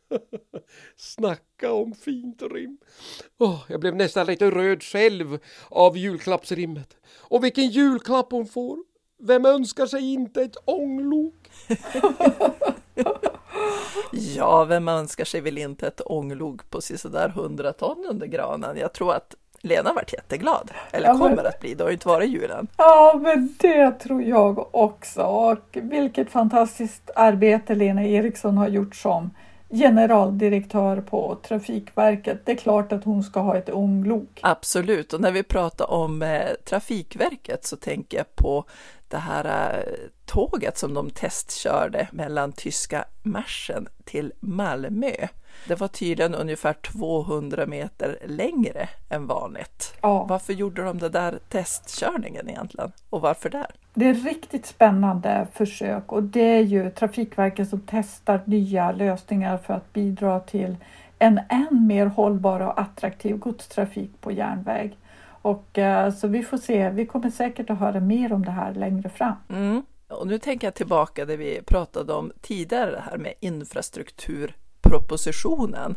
Snacka 0.95 1.71
om 1.73 1.93
fint 1.93 2.41
rim! 2.41 2.77
Oh, 3.37 3.59
jag 3.69 3.79
blev 3.79 3.95
nästan 3.95 4.25
lite 4.25 4.51
röd 4.51 4.83
själv 4.83 5.39
av 5.69 5.97
julklappsrimmet. 5.97 6.97
Och 7.19 7.43
vilken 7.43 7.67
julklapp 7.67 8.31
hon 8.31 8.45
får! 8.45 8.77
Vem 9.19 9.45
önskar 9.45 9.85
sig 9.85 10.13
inte 10.13 10.41
ett 10.41 10.57
ånglok? 10.65 11.49
ja, 14.11 14.65
vem 14.65 14.87
önskar 14.87 15.25
sig 15.25 15.41
väl 15.41 15.57
inte 15.57 15.87
ett 15.87 16.01
ånglok 16.05 16.69
på 16.69 16.81
sådär 16.81 17.29
100 17.29 17.73
ton 17.73 18.05
under 18.09 18.27
granen? 18.27 18.77
Jag 18.77 18.93
tror 18.93 19.13
att 19.13 19.35
Lena 19.61 19.93
varit 19.93 20.13
jätteglad, 20.13 20.71
eller 20.91 21.07
ja, 21.07 21.13
kommer 21.13 21.35
men... 21.35 21.45
att 21.45 21.59
bli, 21.59 21.73
det 21.73 21.83
har 21.83 21.89
ju 21.89 21.93
inte 21.93 22.07
varit 22.07 22.29
julen. 22.29 22.67
Ja, 22.77 23.19
men 23.23 23.55
det 23.59 23.91
tror 23.91 24.23
jag 24.23 24.75
också. 24.75 25.21
Och 25.21 25.67
vilket 25.71 26.29
fantastiskt 26.29 27.09
arbete 27.15 27.75
Lena 27.75 28.03
Eriksson 28.03 28.57
har 28.57 28.67
gjort 28.67 28.95
som 28.95 29.29
generaldirektör 29.69 31.01
på 31.01 31.37
Trafikverket. 31.43 32.45
Det 32.45 32.51
är 32.51 32.55
klart 32.55 32.91
att 32.91 33.03
hon 33.03 33.23
ska 33.23 33.39
ha 33.39 33.57
ett 33.57 33.69
ånglok. 33.69 34.39
Absolut, 34.41 35.13
och 35.13 35.21
när 35.21 35.31
vi 35.31 35.43
pratar 35.43 35.91
om 35.91 36.21
eh, 36.21 36.49
Trafikverket 36.65 37.65
så 37.65 37.75
tänker 37.75 38.17
jag 38.17 38.35
på 38.35 38.65
det 39.07 39.17
här 39.17 39.45
eh, 39.77 39.93
tåget 40.25 40.77
som 40.77 40.93
de 40.93 41.09
testkörde 41.09 42.07
mellan 42.11 42.51
tyska 42.51 43.05
Marschen 43.23 43.87
till 44.05 44.33
Malmö. 44.39 45.27
Det 45.67 45.75
var 45.75 45.87
tydligen 45.87 46.35
ungefär 46.35 46.73
200 46.73 47.65
meter 47.65 48.17
längre 48.25 48.89
än 49.09 49.27
vanligt. 49.27 49.93
Ja. 50.01 50.25
Varför 50.29 50.53
gjorde 50.53 50.83
de 50.83 50.97
det 50.97 51.09
där 51.09 51.39
testkörningen 51.49 52.49
egentligen? 52.49 52.91
Och 53.09 53.21
varför 53.21 53.49
där? 53.49 53.67
Det 53.93 54.05
är 54.05 54.13
riktigt 54.13 54.65
spännande 54.65 55.47
försök 55.53 56.11
och 56.11 56.23
det 56.23 56.57
är 56.57 56.61
ju 56.61 56.89
Trafikverket 56.89 57.69
som 57.69 57.81
testar 57.87 58.41
nya 58.45 58.91
lösningar 58.91 59.57
för 59.57 59.73
att 59.73 59.93
bidra 59.93 60.39
till 60.39 60.75
en 61.19 61.39
än 61.49 61.87
mer 61.87 62.05
hållbar 62.05 62.59
och 62.59 62.79
attraktiv 62.79 63.37
godstrafik 63.37 64.11
på 64.21 64.31
järnväg. 64.31 64.97
Och, 65.41 65.77
eh, 65.77 66.13
så 66.13 66.27
vi 66.27 66.43
får 66.43 66.57
se, 66.57 66.89
vi 66.89 67.05
kommer 67.05 67.29
säkert 67.29 67.69
att 67.69 67.79
höra 67.79 67.99
mer 67.99 68.33
om 68.33 68.45
det 68.45 68.51
här 68.51 68.73
längre 68.73 69.09
fram. 69.09 69.35
Mm. 69.49 69.83
Och 70.07 70.27
nu 70.27 70.39
tänker 70.39 70.67
jag 70.67 70.73
tillbaka 70.73 71.25
det 71.25 71.37
vi 71.37 71.61
pratade 71.65 72.13
om 72.13 72.31
tidigare, 72.41 72.91
det 72.91 73.03
här 73.09 73.17
med 73.17 73.33
infrastrukturpropositionen. 74.87 75.95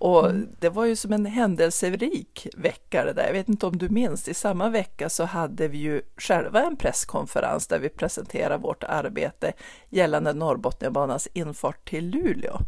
Och 0.00 0.30
mm. 0.30 0.48
det 0.60 0.68
var 0.68 0.84
ju 0.84 0.96
som 0.96 1.12
en 1.12 1.26
händelserik 1.26 2.48
vecka 2.56 3.04
det 3.04 3.12
där. 3.12 3.26
Jag 3.26 3.32
vet 3.32 3.48
inte 3.48 3.66
om 3.66 3.78
du 3.78 3.88
minns, 3.88 4.28
i 4.28 4.34
samma 4.34 4.68
vecka 4.68 5.08
så 5.08 5.24
hade 5.24 5.68
vi 5.68 5.78
ju 5.78 6.02
själva 6.16 6.62
en 6.62 6.76
presskonferens 6.76 7.66
där 7.66 7.78
vi 7.78 7.88
presenterade 7.88 8.62
vårt 8.62 8.84
arbete 8.84 9.52
gällande 9.90 10.32
Norrbotniabanans 10.32 11.28
infart 11.32 11.88
till 11.88 12.10
Luleå. 12.10 12.58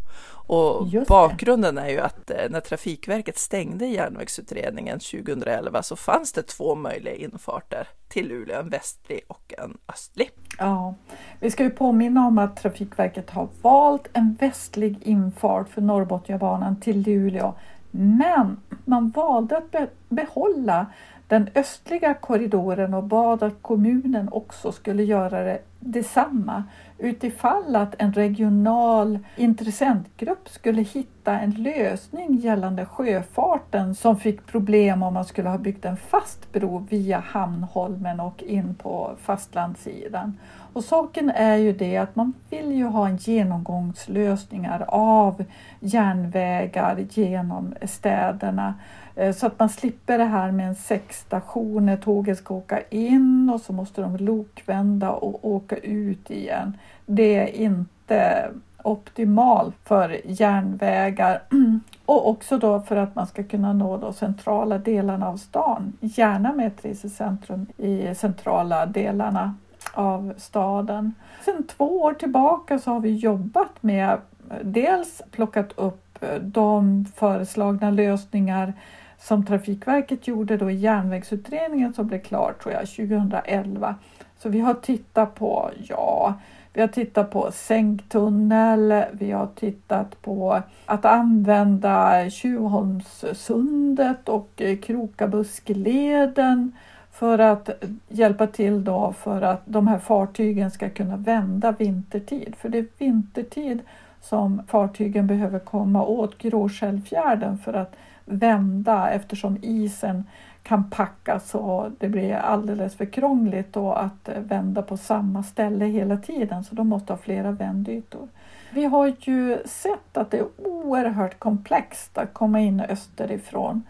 Och 0.52 0.86
bakgrunden 1.08 1.78
är 1.78 1.88
ju 1.88 2.00
att 2.00 2.30
eh, 2.30 2.36
när 2.50 2.60
Trafikverket 2.60 3.38
stängde 3.38 3.86
järnvägsutredningen 3.86 4.98
2011 4.98 5.82
så 5.82 5.96
fanns 5.96 6.32
det 6.32 6.42
två 6.42 6.74
möjliga 6.74 7.14
infarter 7.14 7.88
till 8.08 8.28
Luleå, 8.28 8.60
en 8.60 8.68
västlig 8.68 9.20
och 9.28 9.54
en 9.58 9.78
östlig. 9.88 10.30
Ja, 10.58 10.94
vi 11.40 11.50
ska 11.50 11.62
ju 11.62 11.70
påminna 11.70 12.26
om 12.26 12.38
att 12.38 12.56
Trafikverket 12.56 13.30
har 13.30 13.48
valt 13.62 14.08
en 14.12 14.36
västlig 14.40 14.98
infart 15.02 15.68
för 15.68 15.80
Norrbotniabanan 15.80 16.80
till 16.80 17.02
Luleå, 17.02 17.54
men 17.90 18.56
man 18.84 19.10
valde 19.10 19.56
att 19.56 19.74
behålla 20.08 20.86
den 21.28 21.48
östliga 21.54 22.14
korridoren 22.14 22.94
och 22.94 23.04
bad 23.04 23.42
att 23.42 23.62
kommunen 23.62 24.28
också 24.32 24.72
skulle 24.72 25.02
göra 25.02 25.44
det 25.44 25.62
detsamma 25.80 26.64
utifall 27.00 27.76
att 27.76 27.94
en 27.98 28.12
regional 28.12 29.18
intressentgrupp 29.36 30.48
skulle 30.48 30.82
hitta 30.82 31.38
en 31.38 31.50
lösning 31.50 32.36
gällande 32.36 32.86
sjöfarten 32.86 33.94
som 33.94 34.16
fick 34.16 34.46
problem 34.46 35.02
om 35.02 35.14
man 35.14 35.24
skulle 35.24 35.48
ha 35.48 35.58
byggt 35.58 35.84
en 35.84 35.96
fast 35.96 36.52
bro 36.52 36.86
via 36.90 37.18
Hamnholmen 37.18 38.20
och 38.20 38.42
in 38.42 38.74
på 38.74 39.10
fastlandssidan. 39.22 40.38
Och 40.72 40.84
saken 40.84 41.30
är 41.30 41.56
ju 41.56 41.72
det 41.72 41.96
att 41.96 42.16
man 42.16 42.32
vill 42.50 42.72
ju 42.72 42.84
ha 42.84 43.08
en 43.08 43.16
genomgångslösningar 43.16 44.84
av 44.88 45.44
järnvägar 45.80 47.06
genom 47.10 47.74
städerna 47.82 48.74
Eh, 49.14 49.34
så 49.34 49.46
att 49.46 49.58
man 49.58 49.68
slipper 49.68 50.18
det 50.18 50.24
här 50.24 50.52
med 50.52 50.68
en 50.68 50.74
säckstation 50.74 51.86
när 51.86 51.96
tåget 51.96 52.38
ska 52.38 52.54
åka 52.54 52.80
in 52.90 53.50
och 53.54 53.60
så 53.60 53.72
måste 53.72 54.00
de 54.02 54.16
lokvända 54.16 55.10
och 55.10 55.48
åka 55.48 55.76
ut 55.76 56.30
igen. 56.30 56.78
Det 57.06 57.36
är 57.36 57.46
inte 57.46 58.50
optimalt 58.82 59.74
för 59.84 60.20
järnvägar 60.24 61.42
och 62.06 62.28
också 62.28 62.58
då 62.58 62.80
för 62.80 62.96
att 62.96 63.14
man 63.14 63.26
ska 63.26 63.42
kunna 63.42 63.72
nå 63.72 63.96
de 63.96 64.12
centrala 64.12 64.78
delarna 64.78 65.28
av 65.28 65.36
stan. 65.36 65.92
Gärna 66.00 66.52
med 66.52 66.66
ett 66.66 66.84
resecentrum 66.84 67.66
i 67.76 68.14
centrala 68.14 68.86
delarna 68.86 69.54
av 69.92 70.34
staden. 70.36 71.14
Sedan 71.44 71.66
två 71.66 72.02
år 72.02 72.14
tillbaka 72.14 72.78
så 72.78 72.90
har 72.90 73.00
vi 73.00 73.14
jobbat 73.14 73.82
med 73.82 74.08
eh, 74.08 74.56
dels 74.62 75.22
plockat 75.30 75.72
upp 75.76 76.09
Eh, 76.20 76.40
de 76.40 77.04
föreslagna 77.16 77.90
lösningar 77.90 78.72
som 79.18 79.46
Trafikverket 79.46 80.28
gjorde 80.28 80.56
då 80.56 80.70
i 80.70 80.74
järnvägsutredningen 80.74 81.94
som 81.94 82.06
blev 82.06 82.20
klar 82.20 82.54
tror 82.62 82.74
jag 82.74 82.88
2011. 82.88 83.94
Så 84.38 84.48
vi 84.48 84.60
har 84.60 84.74
tittat 84.74 85.34
på, 85.34 85.70
ja, 85.88 86.34
vi 86.72 86.80
har 86.80 86.88
tittat 86.88 87.30
på 87.30 87.50
sänktunnel, 87.52 89.04
vi 89.12 89.30
har 89.30 89.46
tittat 89.46 90.22
på 90.22 90.62
att 90.86 91.04
använda 91.04 92.30
Tjuvholmssundet 92.30 94.28
och 94.28 94.62
Krokabuskleden 94.82 96.72
för 97.12 97.38
att 97.38 97.70
hjälpa 98.08 98.46
till 98.46 98.84
då 98.84 99.14
för 99.18 99.42
att 99.42 99.62
de 99.64 99.88
här 99.88 99.98
fartygen 99.98 100.70
ska 100.70 100.90
kunna 100.90 101.16
vända 101.16 101.72
vintertid. 101.72 102.54
För 102.58 102.68
det 102.68 102.78
är 102.78 102.86
vintertid 102.98 103.80
som 104.20 104.62
fartygen 104.66 105.26
behöver 105.26 105.58
komma 105.58 106.04
åt 106.04 106.38
Gråskällfjärden 106.38 107.58
för 107.58 107.72
att 107.72 107.96
vända 108.24 109.10
eftersom 109.10 109.58
isen 109.62 110.24
kan 110.62 110.90
packas 110.90 111.54
och 111.54 111.90
det 111.98 112.08
blir 112.08 112.34
alldeles 112.34 112.94
för 112.94 113.04
krångligt 113.04 113.72
då 113.72 113.92
att 113.92 114.28
eh, 114.28 114.40
vända 114.40 114.82
på 114.82 114.96
samma 114.96 115.42
ställe 115.42 115.84
hela 115.84 116.16
tiden 116.16 116.64
så 116.64 116.74
de 116.74 116.88
måste 116.88 117.12
ha 117.12 117.18
flera 117.18 117.50
vändytor. 117.50 118.28
Vi 118.70 118.84
har 118.84 119.12
ju 119.20 119.58
sett 119.64 120.16
att 120.16 120.30
det 120.30 120.38
är 120.38 120.46
oerhört 120.56 121.38
komplext 121.38 122.18
att 122.18 122.34
komma 122.34 122.60
in 122.60 122.80
österifrån. 122.80 123.82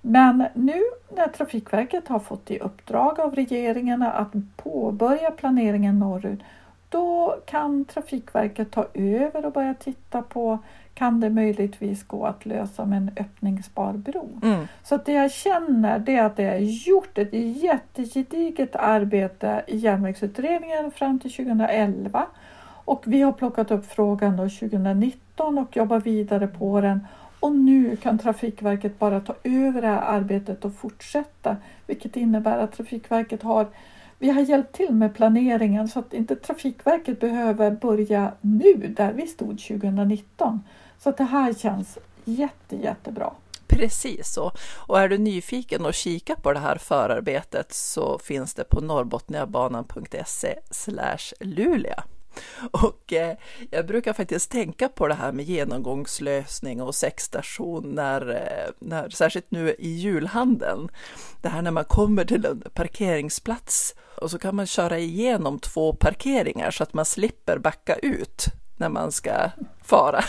Men 0.00 0.46
nu 0.54 0.82
när 1.16 1.28
Trafikverket 1.28 2.08
har 2.08 2.18
fått 2.18 2.50
i 2.50 2.58
uppdrag 2.58 3.20
av 3.20 3.34
regeringen 3.34 4.02
att 4.02 4.32
påbörja 4.56 5.30
planeringen 5.30 5.98
norrut 5.98 6.40
då 6.88 7.36
kan 7.46 7.84
Trafikverket 7.84 8.70
ta 8.70 8.86
över 8.94 9.46
och 9.46 9.52
börja 9.52 9.74
titta 9.74 10.22
på 10.22 10.58
kan 10.94 11.20
det 11.20 11.30
möjligtvis 11.30 12.04
gå 12.04 12.26
att 12.26 12.46
lösa 12.46 12.84
med 12.84 12.98
en 12.98 13.10
öppningsbar 13.16 13.92
bro. 13.92 14.40
Mm. 14.42 14.66
Så 14.82 14.94
att 14.94 15.06
det 15.06 15.12
jag 15.12 15.32
känner 15.32 15.98
det 15.98 16.16
är 16.16 16.22
att 16.22 16.36
det 16.36 16.44
är 16.44 16.58
gjort 16.58 17.18
ett 17.18 17.32
jättegediget 17.62 18.76
arbete 18.76 19.64
i 19.66 19.76
järnvägsutredningen 19.76 20.90
fram 20.90 21.18
till 21.18 21.32
2011 21.32 22.26
och 22.84 23.02
vi 23.06 23.22
har 23.22 23.32
plockat 23.32 23.70
upp 23.70 23.86
frågan 23.86 24.36
då 24.36 24.42
2019 24.42 25.58
och 25.58 25.76
jobbar 25.76 26.00
vidare 26.00 26.46
på 26.46 26.80
den 26.80 27.06
och 27.40 27.52
nu 27.52 27.96
kan 27.96 28.18
Trafikverket 28.18 28.98
bara 28.98 29.20
ta 29.20 29.34
över 29.44 29.82
det 29.82 29.88
här 29.88 30.02
arbetet 30.02 30.64
och 30.64 30.74
fortsätta 30.74 31.56
vilket 31.86 32.16
innebär 32.16 32.58
att 32.58 32.72
Trafikverket 32.72 33.42
har 33.42 33.66
vi 34.18 34.30
har 34.30 34.42
hjälpt 34.42 34.74
till 34.74 34.94
med 34.94 35.14
planeringen 35.14 35.88
så 35.88 35.98
att 35.98 36.12
inte 36.12 36.36
Trafikverket 36.36 37.20
behöver 37.20 37.70
börja 37.70 38.32
nu 38.40 38.94
där 38.96 39.12
vi 39.12 39.26
stod 39.26 39.58
2019. 39.58 40.60
Så 40.98 41.08
att 41.08 41.16
det 41.16 41.24
här 41.24 41.54
känns 41.54 41.98
jätte, 42.24 42.76
jättebra. 42.76 43.32
Precis 43.66 44.32
så. 44.32 44.52
Och 44.86 45.00
är 45.00 45.08
du 45.08 45.18
nyfiken 45.18 45.86
och 45.86 45.94
kika 45.94 46.36
på 46.36 46.52
det 46.52 46.58
här 46.58 46.78
förarbetet 46.78 47.72
så 47.72 48.18
finns 48.18 48.54
det 48.54 48.64
på 48.64 48.80
norrbotniabanan.se 48.80 50.54
Luleå. 51.40 52.13
Och 52.70 53.12
eh, 53.12 53.36
jag 53.70 53.86
brukar 53.86 54.12
faktiskt 54.12 54.50
tänka 54.50 54.88
på 54.88 55.08
det 55.08 55.14
här 55.14 55.32
med 55.32 55.44
genomgångslösning 55.44 56.82
och 56.82 56.94
säckstation 56.94 57.94
när, 57.94 58.30
eh, 58.30 58.72
när, 58.78 59.08
särskilt 59.08 59.50
nu 59.50 59.74
i 59.78 59.88
julhandeln. 59.88 60.88
Det 61.42 61.48
här 61.48 61.62
när 61.62 61.70
man 61.70 61.84
kommer 61.84 62.24
till 62.24 62.44
en 62.44 62.62
parkeringsplats 62.74 63.94
och 64.16 64.30
så 64.30 64.38
kan 64.38 64.56
man 64.56 64.66
köra 64.66 64.98
igenom 64.98 65.58
två 65.58 65.92
parkeringar 65.92 66.70
så 66.70 66.82
att 66.82 66.94
man 66.94 67.04
slipper 67.04 67.58
backa 67.58 67.94
ut 67.94 68.46
när 68.76 68.88
man 68.88 69.12
ska 69.12 69.50
fara. 69.84 70.24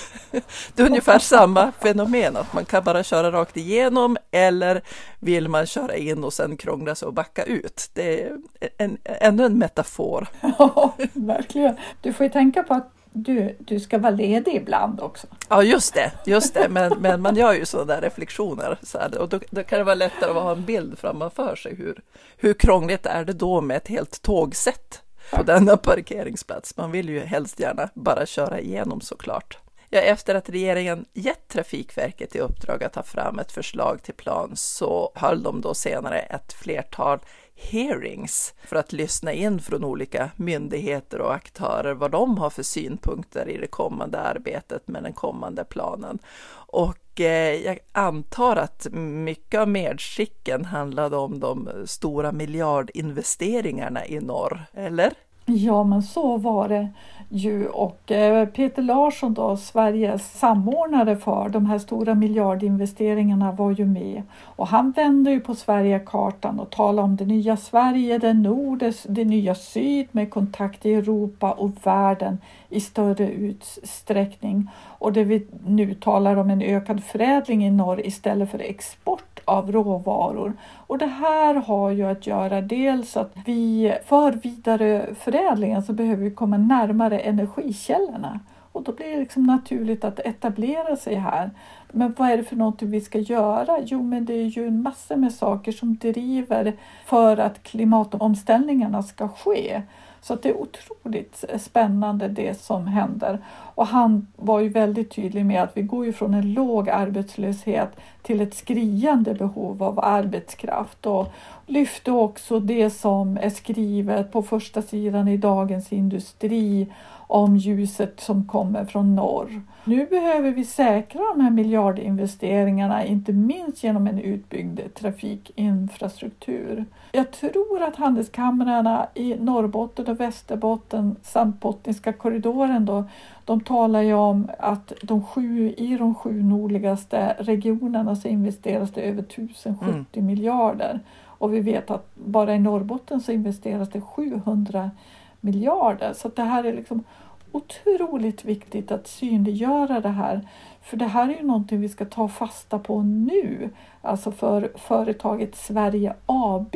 Det 0.76 0.84
är 0.84 0.86
ungefär 0.86 1.20
samma 1.20 1.72
fenomen, 1.72 2.38
att 2.38 2.54
man 2.54 2.66
kan 2.66 2.84
bara 2.84 3.04
köra 3.04 3.32
rakt 3.32 3.58
igenom 3.58 4.18
eller 4.32 4.82
vill 5.20 5.50
man 5.50 5.66
köra 5.66 5.96
in 5.96 6.24
och 6.24 6.34
sen 6.34 6.58
krångla 6.58 6.96
sig 6.96 7.08
och 7.08 7.14
backa 7.14 7.44
ut. 7.44 7.90
Det 7.94 8.24
är 8.24 8.38
en, 8.78 8.98
ännu 9.04 9.46
en 9.46 9.58
metafor. 9.58 10.28
Ja, 10.60 10.96
verkligen. 11.14 11.76
Du 12.02 12.14
får 12.14 12.24
ju 12.24 12.32
tänka 12.32 12.64
på 12.64 12.74
att 12.74 12.92
du, 13.16 13.56
du 13.60 13.80
ska 13.80 13.98
vara 13.98 14.12
ledig 14.12 14.56
ibland 14.56 15.02
också. 15.02 15.28
Ja, 15.50 15.64
just 15.64 15.94
det, 15.94 16.12
just 16.26 16.54
det. 16.54 16.68
Men, 16.70 16.94
men 17.00 17.22
man 17.22 17.36
gör 17.36 17.54
ju 17.54 17.66
sådana 17.66 17.94
där 17.94 18.02
reflektioner 18.02 18.78
så 18.84 18.98
här, 18.98 19.18
och 19.18 19.30
då, 19.30 19.40
då, 19.50 19.64
kan 19.64 19.80
det 19.80 19.86
vara 19.86 19.96
lättare 19.96 20.30
att 20.30 20.44
ha 20.44 20.52
en 20.52 20.66
bild 20.66 21.00
framför 21.00 21.56
sig. 21.56 21.76
Hur, 21.76 22.02
hur 22.38 22.54
krångligt 22.54 23.06
är 23.06 23.26
det 23.26 23.34
då 23.34 23.62
med 23.62 23.78
ett 23.78 23.88
helt 23.88 24.22
tågsätt 24.22 25.02
på 25.32 25.44
denna 25.44 25.78
parkeringsplats? 25.78 26.78
Man 26.78 26.92
vill 26.92 27.10
ju 27.10 27.20
helst 27.20 27.60
gärna 27.60 27.90
bara 27.94 28.26
köra 28.26 28.60
igenom 28.60 29.02
såklart. 29.02 29.58
Ja, 29.90 30.00
efter 30.00 30.36
att 30.36 30.50
regeringen 30.50 31.06
gett 31.14 31.48
Trafikverket 31.48 32.36
i 32.36 32.40
uppdrag 32.40 32.84
att 32.84 32.94
ta 32.94 33.04
fram 33.04 33.40
ett 33.40 33.52
förslag 33.52 34.04
till 34.04 34.14
plan 34.14 34.52
så 34.56 35.12
höll 35.16 35.44
de 35.44 35.62
då 35.62 35.74
senare 35.74 36.20
ett 36.20 36.54
flertal 36.54 37.20
hearings 37.56 38.54
för 38.64 38.76
att 38.76 38.94
lyssna 38.94 39.34
in 39.34 39.60
från 39.60 39.84
olika 39.84 40.32
myndigheter 40.36 41.22
och 41.22 41.34
aktörer 41.34 41.94
vad 41.94 42.12
de 42.12 42.38
har 42.38 42.50
för 42.50 42.64
synpunkter 42.64 43.50
i 43.50 43.58
det 43.58 43.68
kommande 43.68 44.20
arbetet 44.20 44.88
med 44.88 45.04
den 45.04 45.14
kommande 45.14 45.64
planen. 45.64 46.20
Och 46.68 46.98
Eh, 47.20 47.66
jag 47.66 47.80
antar 47.92 48.56
att 48.56 48.88
mycket 48.92 49.60
av 49.60 49.70
medskicken 49.70 50.66
handlade 50.66 51.18
om 51.18 51.40
de 51.40 51.70
stora 51.86 52.32
miljardinvesteringarna 52.32 54.06
i 54.06 54.20
norr, 54.20 54.66
eller? 54.74 55.14
Ja, 55.48 55.84
men 55.84 56.04
så 56.04 56.38
var 56.38 56.70
det 56.70 56.90
ju. 57.30 57.68
Och 57.68 58.12
eh, 58.12 58.48
Peter 58.48 58.82
Larsson 58.82 59.34
då, 59.34 59.58
Sveriges 59.58 60.40
samordnare 60.40 61.18
för 61.18 61.50
de 61.50 61.66
här 61.66 61.80
stora 61.80 62.16
miljardinvesteringarna 62.16 63.52
var 63.52 63.72
ju 63.72 63.86
med. 63.86 64.24
Och 64.42 64.68
han 64.68 64.92
vände 64.92 65.32
ju 65.32 65.40
på 65.40 65.56
Sverigekartan 65.56 66.60
och 66.60 66.70
talade 66.70 67.06
om 67.06 67.16
det 67.16 67.26
nya 67.26 67.58
Sverige, 67.58 68.18
det 68.18 68.34
nord, 68.34 68.84
det 69.08 69.26
nya 69.26 69.56
syd 69.56 70.08
med 70.12 70.30
kontakt 70.30 70.86
i 70.86 70.94
Europa 70.94 71.52
och 71.52 71.72
världen 71.84 72.38
i 72.70 72.80
större 72.80 73.30
utsträckning. 73.32 74.70
Och 74.98 75.14
det 75.14 75.24
vi 75.24 75.48
nu 75.66 75.94
talar 75.94 76.36
om 76.36 76.50
en 76.50 76.62
ökad 76.62 77.04
förädling 77.04 77.66
i 77.66 77.72
norr 77.72 78.08
istället 78.08 78.52
för 78.52 78.60
export 78.60 79.35
av 79.46 79.72
råvaror. 79.72 80.54
Och 80.88 80.98
det 80.98 81.06
här 81.06 81.56
har 81.56 81.90
ju 81.90 82.06
att 82.06 82.28
göra 82.28 82.62
dels 82.62 83.18
att 83.18 83.34
vi 83.46 83.96
för 84.06 84.32
vidare 84.32 85.16
förädlingen 85.20 85.84
så 85.84 85.94
behöver 85.94 86.24
vi 86.24 86.32
komma 86.32 86.58
närmare 86.58 87.20
energikällorna 87.20 88.40
och 88.76 88.84
då 88.84 88.92
blir 88.92 89.12
det 89.12 89.20
liksom 89.20 89.44
naturligt 89.44 90.04
att 90.04 90.20
etablera 90.20 90.96
sig 90.96 91.16
här. 91.16 91.52
Men 91.92 92.16
vad 92.18 92.30
är 92.30 92.38
det 92.38 92.44
för 92.44 92.56
någonting 92.56 92.92
vi 92.92 93.02
ska 93.02 93.20
göra? 93.20 93.78
Jo, 93.86 94.04
men 94.04 94.26
det 94.26 94.34
är 94.34 94.46
ju 94.46 94.68
en 94.68 94.82
massa 94.82 95.16
med 95.16 95.34
saker 95.34 95.72
som 95.72 95.98
driver 95.98 96.74
för 97.06 97.38
att 97.38 97.64
klimatomställningarna 97.64 99.04
ska 99.04 99.28
ske. 99.28 99.82
Så 100.28 100.36
det 100.36 100.50
är 100.50 100.58
otroligt 100.58 101.46
eh, 101.50 101.60
spännande 101.60 102.28
det 102.28 102.62
som 102.62 102.88
händer. 102.88 103.40
Och 103.76 103.88
han 103.88 104.28
var 104.36 104.60
ju 104.60 104.70
väldigt 104.70 105.12
tydlig 105.12 105.46
med 105.46 105.64
att 105.64 105.78
vi 105.78 105.82
går 105.82 106.06
ju 106.06 106.14
från 106.14 106.34
en 106.34 106.54
låg 106.54 106.90
arbetslöshet 106.90 107.90
till 108.22 108.42
ett 108.42 108.54
skriande 108.54 109.34
behov 109.34 109.84
av 109.84 110.00
arbetskraft 110.00 111.06
och 111.06 111.32
lyfte 111.66 112.12
också 112.12 112.60
det 112.60 112.90
som 112.90 113.38
är 113.42 113.50
skrivet 113.50 114.32
på 114.32 114.42
första 114.42 114.82
sidan 114.82 115.28
i 115.28 115.38
Dagens 115.38 115.94
Industri 115.94 116.88
om 117.28 117.58
ljuset 117.58 118.20
som 118.20 118.48
kommer 118.48 118.86
från 118.86 119.16
norr. 119.16 119.62
Nu 119.84 120.06
behöver 120.06 120.52
vi 120.52 120.66
säkra 120.66 121.22
de 121.36 121.42
här 121.42 121.52
miljardinvesteringarna, 121.52 123.06
inte 123.06 123.34
minst 123.34 123.84
genom 123.84 124.08
en 124.08 124.20
utbyggd 124.20 124.80
trafikinfrastruktur. 124.94 126.86
Jag 127.12 127.32
tror 127.32 127.84
att 127.84 127.96
handelskamrarna 127.96 129.08
i 129.14 129.36
Norrbotten 129.36 130.08
och 130.08 130.20
Västerbotten 130.20 131.16
samt 131.24 131.60
Bottniska 131.60 132.14
korridoren 132.14 132.86
då, 132.86 133.04
de 133.46 133.62
talar 133.62 134.02
ju 134.02 134.14
om 134.14 134.50
att 134.60 134.94
de 135.02 135.24
sju, 135.24 135.74
i 135.78 135.98
de 135.98 136.16
sju 136.16 136.44
nordligaste 136.44 137.36
regionerna 137.40 138.16
så 138.16 138.28
investeras 138.28 138.92
det 138.92 139.02
över 139.02 139.22
1070 139.22 140.06
mm. 140.14 140.26
miljarder. 140.26 141.00
Och 141.46 141.54
vi 141.54 141.60
vet 141.60 141.92
att 141.92 142.16
bara 142.16 142.56
i 142.56 142.60
Norrbotten 142.60 143.22
så 143.22 143.32
investeras 143.32 143.90
det 143.90 144.02
700 144.02 144.92
miljarder. 145.40 146.14
Så 146.14 146.30
det 146.30 146.44
här 146.44 146.64
är 146.64 146.74
liksom 146.74 147.04
otroligt 147.52 148.46
viktigt 148.46 148.92
att 148.92 149.08
synliggöra 149.08 150.00
det 150.00 150.10
här. 150.10 150.48
För 150.82 150.98
det 150.98 151.06
här 151.06 151.30
är 151.30 151.38
ju 151.38 151.44
någonting 151.44 151.82
vi 151.82 151.90
ska 151.90 152.06
ta 152.06 152.28
fasta 152.28 152.80
på 152.80 153.02
nu. 153.02 153.70
Alltså 154.02 154.32
för 154.32 154.72
företaget 154.76 155.56
Sverige 155.56 156.14
AB. 156.26 156.76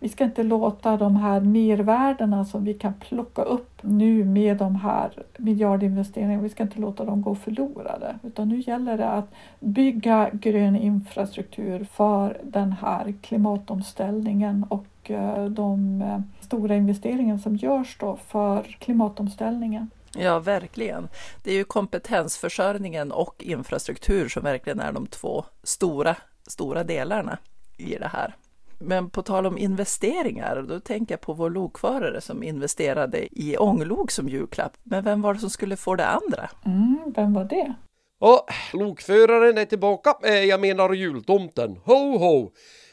Vi 0.00 0.08
ska 0.08 0.24
inte 0.24 0.42
låta 0.42 0.96
de 0.96 1.16
här 1.16 1.40
mervärdena 1.40 2.44
som 2.44 2.64
vi 2.64 2.74
kan 2.74 2.94
plocka 2.94 3.42
upp 3.42 3.80
nu 3.82 4.24
med 4.24 4.56
de 4.56 4.76
här 4.76 5.10
miljardinvesteringarna, 5.36 6.42
vi 6.42 6.48
ska 6.48 6.62
inte 6.62 6.80
låta 6.80 7.04
dem 7.04 7.22
gå 7.22 7.34
förlorade. 7.34 8.18
Utan 8.22 8.48
nu 8.48 8.60
gäller 8.60 8.98
det 8.98 9.08
att 9.08 9.30
bygga 9.60 10.30
grön 10.32 10.76
infrastruktur 10.76 11.84
för 11.84 12.40
den 12.42 12.72
här 12.72 13.14
klimatomställningen 13.22 14.66
och 14.68 15.10
eh, 15.10 15.44
de 15.44 16.02
eh, 16.02 16.20
stora 16.40 16.76
investeringar 16.76 17.38
som 17.38 17.56
görs 17.56 17.96
då 18.00 18.16
för 18.16 18.62
klimatomställningen. 18.62 19.90
Ja, 20.18 20.38
verkligen. 20.38 21.08
Det 21.44 21.50
är 21.50 21.54
ju 21.54 21.64
kompetensförsörjningen 21.64 23.12
och 23.12 23.42
infrastruktur 23.42 24.28
som 24.28 24.42
verkligen 24.42 24.80
är 24.80 24.92
de 24.92 25.06
två 25.06 25.44
stora, 25.62 26.16
stora 26.46 26.84
delarna 26.84 27.38
i 27.76 27.96
det 27.96 28.10
här. 28.12 28.34
Men 28.78 29.10
på 29.10 29.22
tal 29.22 29.46
om 29.46 29.58
investeringar, 29.58 30.62
då 30.68 30.80
tänker 30.80 31.12
jag 31.12 31.20
på 31.20 31.32
vår 31.32 31.50
lokförare 31.50 32.20
som 32.20 32.42
investerade 32.42 33.28
i 33.40 33.56
ånglok 33.56 34.10
som 34.10 34.28
julklapp. 34.28 34.76
Men 34.82 35.04
vem 35.04 35.22
var 35.22 35.34
det 35.34 35.40
som 35.40 35.50
skulle 35.50 35.76
få 35.76 35.94
det 35.94 36.06
andra? 36.06 36.50
Mm, 36.66 37.12
vem 37.16 37.32
var 37.32 37.44
det? 37.44 37.74
Ja, 38.20 38.46
lokföraren 38.72 39.58
är 39.58 39.64
tillbaka. 39.64 40.14
Eh, 40.22 40.44
jag 40.44 40.60
menar 40.60 40.92
jultomten. 40.92 41.76
Ho, 41.84 42.18
ho! 42.18 42.52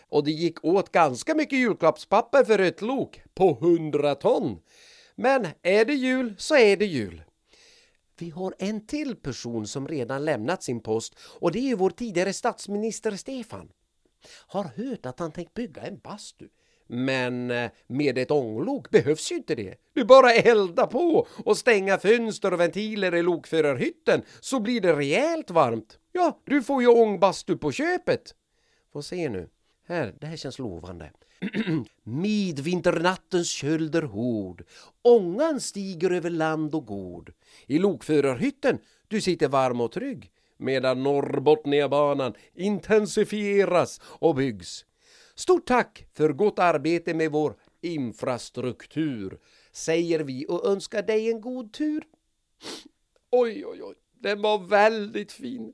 Och 0.09 0.23
det 0.23 0.31
gick 0.31 0.65
åt 0.65 0.91
ganska 0.91 1.35
mycket 1.35 1.59
julklappspapper 1.59 2.43
för 2.43 2.59
ett 2.59 2.81
lok 2.81 3.21
på 3.35 3.57
100 3.61 4.15
ton. 4.15 4.59
Men 5.15 5.47
är 5.61 5.85
det 5.85 5.93
jul 5.93 6.35
så 6.37 6.55
är 6.55 6.77
det 6.77 6.85
jul. 6.85 7.23
Vi 8.19 8.29
har 8.29 8.53
en 8.59 8.87
till 8.87 9.15
person 9.15 9.67
som 9.67 9.87
redan 9.87 10.25
lämnat 10.25 10.63
sin 10.63 10.79
post 10.79 11.15
och 11.39 11.51
det 11.51 11.71
är 11.71 11.75
vår 11.75 11.89
tidigare 11.89 12.33
statsminister 12.33 13.11
Stefan. 13.11 13.69
Har 14.47 14.63
hört 14.63 15.05
att 15.05 15.19
han 15.19 15.31
tänkt 15.31 15.53
bygga 15.53 15.81
en 15.81 15.97
bastu. 15.97 16.47
Men 16.87 17.51
eh, 17.51 17.71
med 17.87 18.17
ett 18.17 18.31
ånglok 18.31 18.89
behövs 18.89 19.31
ju 19.31 19.35
inte 19.35 19.55
det. 19.55 19.75
Du 19.93 20.05
bara 20.05 20.33
elda 20.33 20.87
på 20.87 21.27
och 21.45 21.57
stänga 21.57 21.97
fönster 21.97 22.53
och 22.53 22.59
ventiler 22.59 23.15
i 23.15 23.21
lokförarhytten 23.21 24.21
så 24.39 24.59
blir 24.59 24.81
det 24.81 24.93
rejält 24.93 25.51
varmt. 25.51 25.99
Ja, 26.11 26.41
du 26.45 26.63
får 26.63 26.81
ju 26.81 26.87
ångbastu 26.87 27.57
på 27.57 27.71
köpet. 27.71 28.35
Får 28.93 29.01
se 29.01 29.29
nu. 29.29 29.49
Här, 29.87 30.15
det 30.21 30.27
här 30.27 30.37
känns 30.37 30.59
lovande. 30.59 31.11
Midvinternattens 32.03 33.49
köld 33.49 33.95
är 33.95 34.01
hård, 34.01 34.63
ångan 35.01 35.61
stiger 35.61 36.11
över 36.11 36.29
land 36.29 36.75
och 36.75 36.85
gård. 36.85 37.33
I 37.67 37.79
lokförarhytten 37.79 38.79
du 39.07 39.21
sitter 39.21 39.47
varm 39.47 39.81
och 39.81 39.91
trygg 39.91 40.31
medan 40.63 41.03
Norrbotniabanan 41.03 42.33
intensifieras 42.53 44.01
och 44.03 44.35
byggs. 44.35 44.85
Stort 45.35 45.65
tack 45.65 46.05
för 46.13 46.29
gott 46.29 46.59
arbete 46.59 47.13
med 47.13 47.31
vår 47.31 47.55
infrastruktur, 47.81 49.37
säger 49.71 50.19
vi 50.19 50.45
och 50.49 50.67
önskar 50.67 51.01
dig 51.01 51.31
en 51.31 51.41
god 51.41 51.73
tur. 51.73 52.03
Oj, 53.31 53.65
oj, 53.65 53.83
oj, 53.83 53.95
den 54.19 54.41
var 54.41 54.57
väldigt 54.57 55.31
fin. 55.31 55.73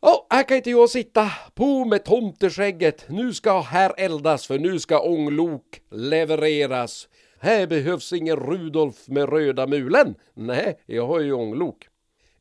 Ja, 0.00 0.26
här 0.30 0.42
kan 0.42 0.56
inte 0.56 0.70
jag 0.70 0.90
sitta. 0.90 1.30
På 1.54 1.84
med 1.84 2.04
tomteskägget. 2.04 3.08
Nu 3.08 3.34
ska 3.34 3.60
här 3.60 3.92
eldas 3.96 4.46
för 4.46 4.58
nu 4.58 4.78
ska 4.78 5.00
ånglok 5.00 5.80
levereras. 5.90 7.08
Här 7.38 7.66
behövs 7.66 8.12
ingen 8.12 8.36
Rudolf 8.36 9.08
med 9.08 9.28
röda 9.28 9.66
mulen. 9.66 10.14
Nej, 10.34 10.80
jag 10.86 11.06
har 11.06 11.20
ju 11.20 11.32
ånglok. 11.32 11.89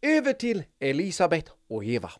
Över 0.01 0.33
till 0.33 0.63
Elisabeth 0.79 1.51
och 1.69 1.83
Eva. 1.83 2.11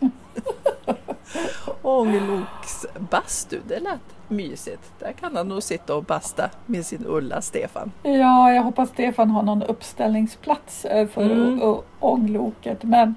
Ångloksbastu, 1.82 3.60
det 3.68 3.80
lät 3.80 4.00
mysigt. 4.28 4.92
Där 4.98 5.12
kan 5.12 5.36
han 5.36 5.48
nog 5.48 5.62
sitta 5.62 5.94
och 5.94 6.04
basta 6.04 6.50
med 6.66 6.86
sin 6.86 7.04
Ulla, 7.06 7.40
Stefan. 7.40 7.92
Ja, 8.02 8.52
jag 8.52 8.62
hoppas 8.62 8.88
Stefan 8.88 9.30
har 9.30 9.42
någon 9.42 9.62
uppställningsplats 9.62 10.84
eh, 10.84 11.08
för 11.08 11.22
Mm. 11.30 11.60
ångloket. 12.00 12.82
Men 12.82 13.14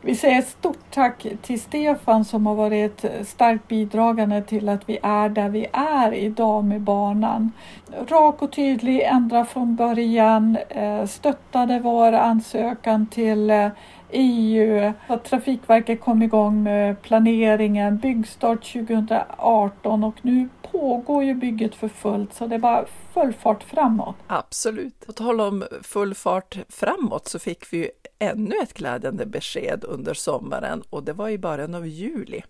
vi 0.00 0.14
säger 0.14 0.42
stort 0.42 0.78
tack 0.90 1.26
till 1.42 1.60
Stefan 1.60 2.24
som 2.24 2.46
har 2.46 2.54
varit 2.54 3.04
starkt 3.26 3.68
bidragande 3.68 4.42
till 4.42 4.68
att 4.68 4.88
vi 4.88 4.98
är 5.02 5.28
där 5.28 5.48
vi 5.48 5.66
är 5.72 6.12
idag 6.14 6.64
med 6.64 6.80
banan. 6.80 7.52
Rak 8.08 8.42
och 8.42 8.52
tydlig, 8.52 9.00
ända 9.02 9.44
från 9.44 9.76
början, 9.76 10.58
eh, 10.68 11.06
stöttade 11.06 11.78
vår 11.80 12.12
ansökan 12.12 13.06
till 13.06 13.70
EU, 14.12 14.76
eh, 14.76 14.92
att 15.06 15.24
Trafikverket 15.24 16.00
kom 16.00 16.22
igång 16.22 16.62
med 16.62 17.02
planeringen, 17.02 17.98
byggstart 17.98 18.72
2018 18.72 20.04
och 20.04 20.14
nu 20.22 20.48
pågår 20.72 21.24
ju 21.24 21.34
bygget 21.34 21.74
för 21.74 21.88
fullt 21.88 22.34
så 22.34 22.46
det 22.46 22.54
är 22.54 22.58
bara 22.58 22.84
full 23.14 23.32
fart 23.32 23.62
framåt. 23.62 24.16
Absolut. 24.26 25.06
På 25.06 25.12
tal 25.12 25.40
om 25.40 25.64
full 25.82 26.14
fart 26.14 26.58
framåt 26.68 27.28
så 27.28 27.38
fick 27.38 27.72
vi 27.72 27.76
ju 27.76 27.88
ännu 28.18 28.54
ett 28.62 28.74
glädjande 28.74 29.26
besked 29.26 29.84
under 29.88 30.14
sommaren 30.14 30.82
och 30.90 31.02
det 31.02 31.12
var 31.12 31.28
i 31.28 31.38
början 31.38 31.74
av 31.74 31.86
juli. 31.86 32.42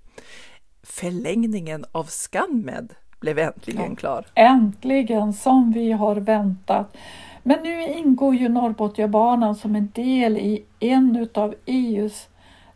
Förlängningen 0.82 1.84
av 1.92 2.04
ScanMed 2.04 2.94
blev 3.22 3.38
äntligen 3.38 3.90
Ja. 3.90 3.96
klar. 3.96 4.24
Äntligen, 4.34 5.32
som 5.32 5.72
vi 5.72 5.92
har 5.92 6.16
väntat. 6.16 6.96
Men 7.42 7.62
nu 7.62 7.82
ingår 7.82 8.34
ju 8.34 8.48
Norrbotniabanan 8.48 9.54
som 9.54 9.76
en 9.76 9.88
del 9.94 10.36
i 10.36 10.64
en 10.80 11.28
av 11.34 11.54
EUs 11.66 12.28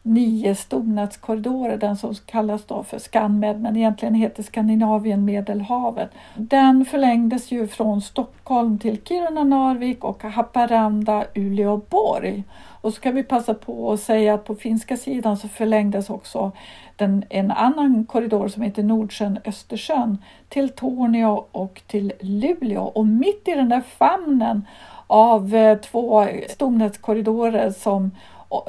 nio 0.07 0.55
stomnätskorridorer, 0.55 1.77
den 1.77 1.97
som 1.97 2.15
kallas 2.27 2.65
då 2.65 2.83
för 2.83 2.99
ScanMed 2.99 3.61
men 3.61 3.77
egentligen 3.77 4.15
heter 4.15 4.43
Skandinavien 4.43 5.25
Medelhavet. 5.25 6.11
Den 6.35 6.85
förlängdes 6.85 7.51
ju 7.51 7.67
från 7.67 8.03
Stockholm 8.03 8.79
till 8.79 9.03
Kiruna, 9.05 9.45
Narvik 9.45 10.05
och 10.05 10.23
Haparanda, 10.23 11.25
Uleåborg. 11.35 12.45
Och 12.81 12.95
så 12.95 13.01
kan 13.01 13.15
vi 13.15 13.23
passa 13.23 13.55
på 13.55 13.93
att 13.93 14.01
säga 14.01 14.35
att 14.35 14.45
på 14.45 14.55
finska 14.55 14.97
sidan 14.97 15.37
så 15.37 15.49
förlängdes 15.49 16.11
också 16.11 16.53
den, 16.97 17.25
en 17.31 17.51
annan 17.51 18.05
korridor 18.05 18.49
som 18.49 18.63
heter 18.63 18.83
Nordsjön-Östersjön 18.83 20.19
till 20.49 20.69
Torneå 20.69 21.45
och 21.53 21.83
till 21.87 22.13
Luleå. 22.21 22.83
Och 22.83 23.07
mitt 23.07 23.49
i 23.49 23.55
den 23.55 23.69
där 23.69 23.81
famnen 23.81 24.67
av 25.07 25.55
eh, 25.55 25.79
två 25.79 26.27
stomnätskorridorer 26.49 27.71
som 27.71 28.11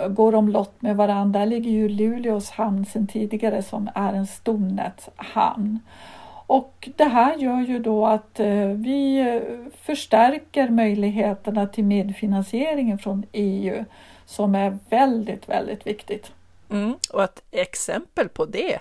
går 0.09 0.35
omlott 0.35 0.81
med 0.81 0.97
varandra 0.97 1.39
Där 1.39 1.45
ligger 1.45 1.71
ju 1.71 1.89
Luleås 1.89 2.49
hamn 2.49 2.85
sedan 2.85 3.07
tidigare 3.07 3.63
som 3.63 3.89
är 3.95 4.13
en 4.13 4.27
stomnätshamn. 4.27 5.79
Och 6.47 6.89
det 6.95 7.03
här 7.03 7.37
gör 7.37 7.61
ju 7.61 7.79
då 7.79 8.05
att 8.05 8.39
eh, 8.39 8.67
vi 8.67 9.19
eh, 9.19 9.71
förstärker 9.81 10.69
möjligheterna 10.69 11.67
till 11.67 11.83
medfinansieringen 11.83 12.99
från 12.99 13.25
EU 13.31 13.85
som 14.25 14.55
är 14.55 14.77
väldigt, 14.89 15.49
väldigt 15.49 15.87
viktigt. 15.87 16.31
Mm. 16.69 16.95
Och 17.13 17.23
ett 17.23 17.43
exempel 17.51 18.29
på 18.29 18.45
det 18.45 18.79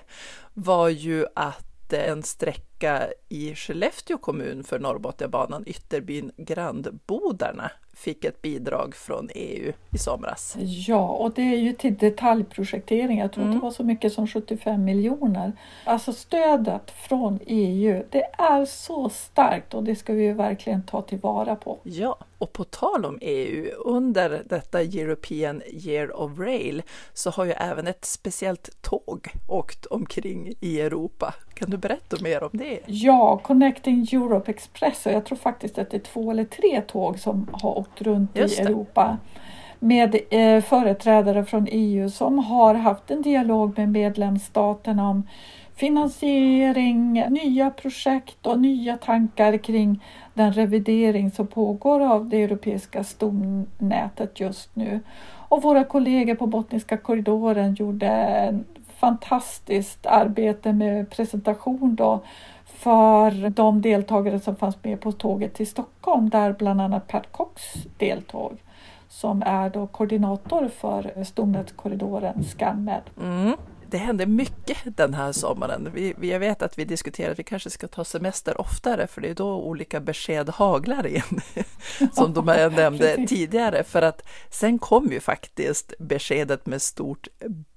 var 0.53 0.89
ju 0.89 1.25
att 1.35 1.93
eh, 1.93 2.09
en 2.09 2.23
sträcka 2.23 3.07
i 3.29 3.55
Skellefteå 3.55 4.17
kommun 4.17 4.63
för 4.63 4.79
Norrbotniabanan, 4.79 5.63
Ytterbyn 5.67 6.31
Grandbodarna, 6.37 7.71
fick 7.97 8.25
ett 8.25 8.41
bidrag 8.41 8.95
från 8.95 9.29
EU 9.35 9.73
i 9.91 9.97
somras. 9.97 10.55
Ja, 10.59 11.09
och 11.09 11.31
det 11.31 11.41
är 11.41 11.57
ju 11.57 11.73
till 11.73 11.97
detaljprojektering. 11.97 13.19
Jag 13.19 13.31
tror 13.31 13.45
att 13.45 13.53
det 13.53 13.59
var 13.59 13.71
så 13.71 13.83
mycket 13.83 14.13
som 14.13 14.27
75 14.27 14.83
miljoner. 14.83 15.51
Alltså 15.85 16.13
stödet 16.13 16.91
från 16.91 17.39
EU, 17.45 18.03
det 18.09 18.23
är 18.37 18.65
så 18.65 19.09
starkt 19.09 19.73
och 19.73 19.83
det 19.83 19.95
ska 19.95 20.13
vi 20.13 20.23
ju 20.23 20.33
verkligen 20.33 20.83
ta 20.83 21.01
tillvara 21.01 21.55
på. 21.55 21.79
Ja, 21.83 22.17
och 22.37 22.53
på 22.53 22.63
tal 22.63 23.05
om 23.05 23.17
EU, 23.21 23.71
under 23.77 24.43
detta 24.45 24.81
European 24.81 25.61
Year 25.67 26.19
of 26.19 26.39
Rail 26.39 26.83
så 27.13 27.29
har 27.29 27.45
ju 27.45 27.51
även 27.51 27.87
ett 27.87 28.05
speciellt 28.05 28.81
tåg 28.81 29.27
åkt 29.47 29.85
omkring 29.85 30.53
i 30.59 30.81
Europa. 30.81 31.33
Kan 31.59 31.69
du 31.69 31.77
berätta 31.77 32.17
mer 32.21 32.43
om 32.43 32.49
det? 32.53 32.79
Ja, 32.85 33.37
Connecting 33.37 34.07
Europe 34.11 34.51
Express 34.51 35.05
och 35.05 35.11
jag 35.11 35.25
tror 35.25 35.37
faktiskt 35.37 35.77
att 35.77 35.91
det 35.91 35.97
är 35.97 36.01
två 36.01 36.31
eller 36.31 36.45
tre 36.45 36.81
tåg 36.81 37.19
som 37.19 37.47
har 37.51 37.77
åkt 37.77 38.01
runt 38.01 38.37
i. 38.37 38.39
Europa 38.39 39.17
med 39.79 40.15
eh, 40.29 40.61
företrädare 40.61 41.45
från 41.45 41.67
EU 41.71 42.09
som 42.09 42.39
har 42.39 42.73
haft 42.73 43.11
en 43.11 43.21
dialog 43.21 43.77
med 43.77 43.89
medlemsstaterna 43.89 45.09
om 45.09 45.27
finansiering, 45.75 47.13
nya 47.29 47.69
projekt 47.69 48.47
och 48.47 48.59
nya 48.59 48.97
tankar 48.97 49.57
kring 49.57 50.03
den 50.33 50.53
revidering 50.53 51.31
som 51.31 51.47
pågår 51.47 51.99
av 51.99 52.29
det 52.29 52.43
europeiska 52.43 53.03
stomnätet 53.03 54.39
just 54.39 54.75
nu. 54.75 54.99
Och 55.49 55.61
våra 55.61 55.83
kollegor 55.83 56.35
på 56.35 56.47
Bottniska 56.47 56.97
korridoren 56.97 57.73
gjorde 57.73 58.59
fantastiskt 58.99 60.05
arbete 60.05 60.73
med 60.73 61.09
presentation 61.09 61.95
då 61.95 62.23
för 62.65 63.49
de 63.49 63.81
deltagare 63.81 64.39
som 64.39 64.55
fanns 64.55 64.83
med 64.83 65.01
på 65.01 65.11
tåget 65.11 65.53
till 65.53 65.67
Stockholm 65.67 66.29
där 66.29 66.53
bland 66.53 66.81
annat 66.81 67.07
Pat 67.07 67.31
Cox 67.31 67.61
deltog 67.97 68.57
som 69.09 69.43
är 69.45 69.69
då 69.69 69.87
koordinator 69.87 70.69
för 70.79 71.23
stomnätskorridoren 71.23 72.43
ScanMed. 72.43 73.01
Mm. 73.21 73.57
Det 73.89 73.97
hände 73.97 74.25
mycket 74.25 74.97
den 74.97 75.13
här 75.13 75.31
sommaren. 75.31 75.89
Vi, 75.93 76.15
jag 76.21 76.39
vet 76.39 76.61
att 76.61 76.79
vi 76.79 76.85
diskuterar 76.85 77.31
att 77.31 77.39
vi 77.39 77.43
kanske 77.43 77.69
ska 77.69 77.87
ta 77.87 78.05
semester 78.05 78.61
oftare 78.61 79.07
för 79.07 79.21
det 79.21 79.29
är 79.29 79.35
då 79.35 79.61
olika 79.61 79.99
besked 79.99 80.49
haglar 80.49 81.07
in. 81.07 81.41
Som 82.13 82.33
de 82.33 82.47
jag 82.47 82.73
nämnde 82.75 83.27
tidigare. 83.27 83.83
För 83.83 84.01
att 84.01 84.27
sen 84.51 84.79
kom 84.79 85.11
ju 85.11 85.19
faktiskt 85.19 85.93
beskedet 85.99 86.65
med 86.65 86.81
stort 86.81 87.27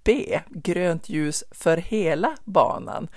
B, 0.04 0.40
grönt 0.48 1.08
ljus 1.08 1.44
för 1.50 1.76
hela 1.76 2.36
banan. 2.44 3.08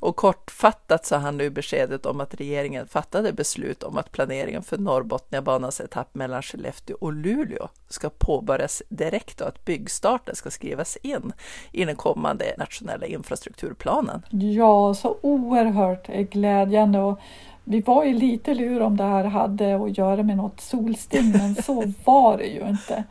Och 0.00 0.16
kortfattat 0.16 1.06
så 1.06 1.16
handlar 1.16 1.44
ju 1.44 1.50
beskedet 1.50 2.06
om 2.06 2.20
att 2.20 2.34
regeringen 2.34 2.86
fattade 2.86 3.32
beslut 3.32 3.82
om 3.82 3.98
att 3.98 4.12
planeringen 4.12 4.62
för 4.62 4.78
Norrbotniabanans 4.78 5.80
etapp 5.80 6.14
mellan 6.14 6.42
Skellefteå 6.42 6.96
och 7.00 7.12
Luleå 7.12 7.68
ska 7.88 8.10
påbörjas 8.10 8.82
direkt 8.88 9.40
och 9.40 9.48
att 9.48 9.64
byggstarten 9.64 10.36
ska 10.36 10.50
skrivas 10.50 10.96
in 10.96 11.32
i 11.72 11.84
den 11.84 11.96
kommande 11.96 12.54
nationella 12.58 13.06
infrastrukturplanen. 13.06 14.22
Ja, 14.30 14.94
så 14.94 15.16
oerhört 15.20 16.06
glädjande. 16.06 16.98
Och 16.98 17.20
vi 17.64 17.80
var 17.80 18.04
ju 18.04 18.12
lite 18.12 18.54
lur 18.54 18.82
om 18.82 18.96
det 18.96 19.04
här 19.04 19.24
hade 19.24 19.84
att 19.84 19.98
göra 19.98 20.22
med 20.22 20.36
något 20.36 20.60
solsting, 20.60 21.30
men 21.30 21.54
så 21.54 21.92
var 22.04 22.38
det 22.38 22.46
ju 22.46 22.68
inte. 22.68 23.04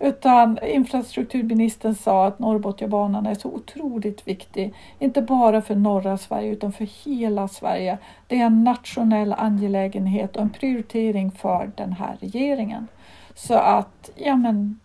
Utan 0.00 0.58
infrastrukturministern 0.64 1.94
sa 1.94 2.26
att 2.26 2.38
Norrbotniabanan 2.38 3.26
är 3.26 3.34
så 3.34 3.48
otroligt 3.48 4.28
viktig, 4.28 4.74
inte 4.98 5.22
bara 5.22 5.62
för 5.62 5.74
norra 5.74 6.18
Sverige 6.18 6.52
utan 6.52 6.72
för 6.72 6.88
hela 7.04 7.48
Sverige. 7.48 7.98
Det 8.26 8.40
är 8.40 8.46
en 8.46 8.64
nationell 8.64 9.32
angelägenhet 9.32 10.36
och 10.36 10.42
en 10.42 10.50
prioritering 10.50 11.30
för 11.30 11.70
den 11.76 11.92
här 11.92 12.16
regeringen. 12.20 12.88
Så 13.34 13.54
att, 13.54 14.10
ja 14.16 14.36
men, 14.36 14.80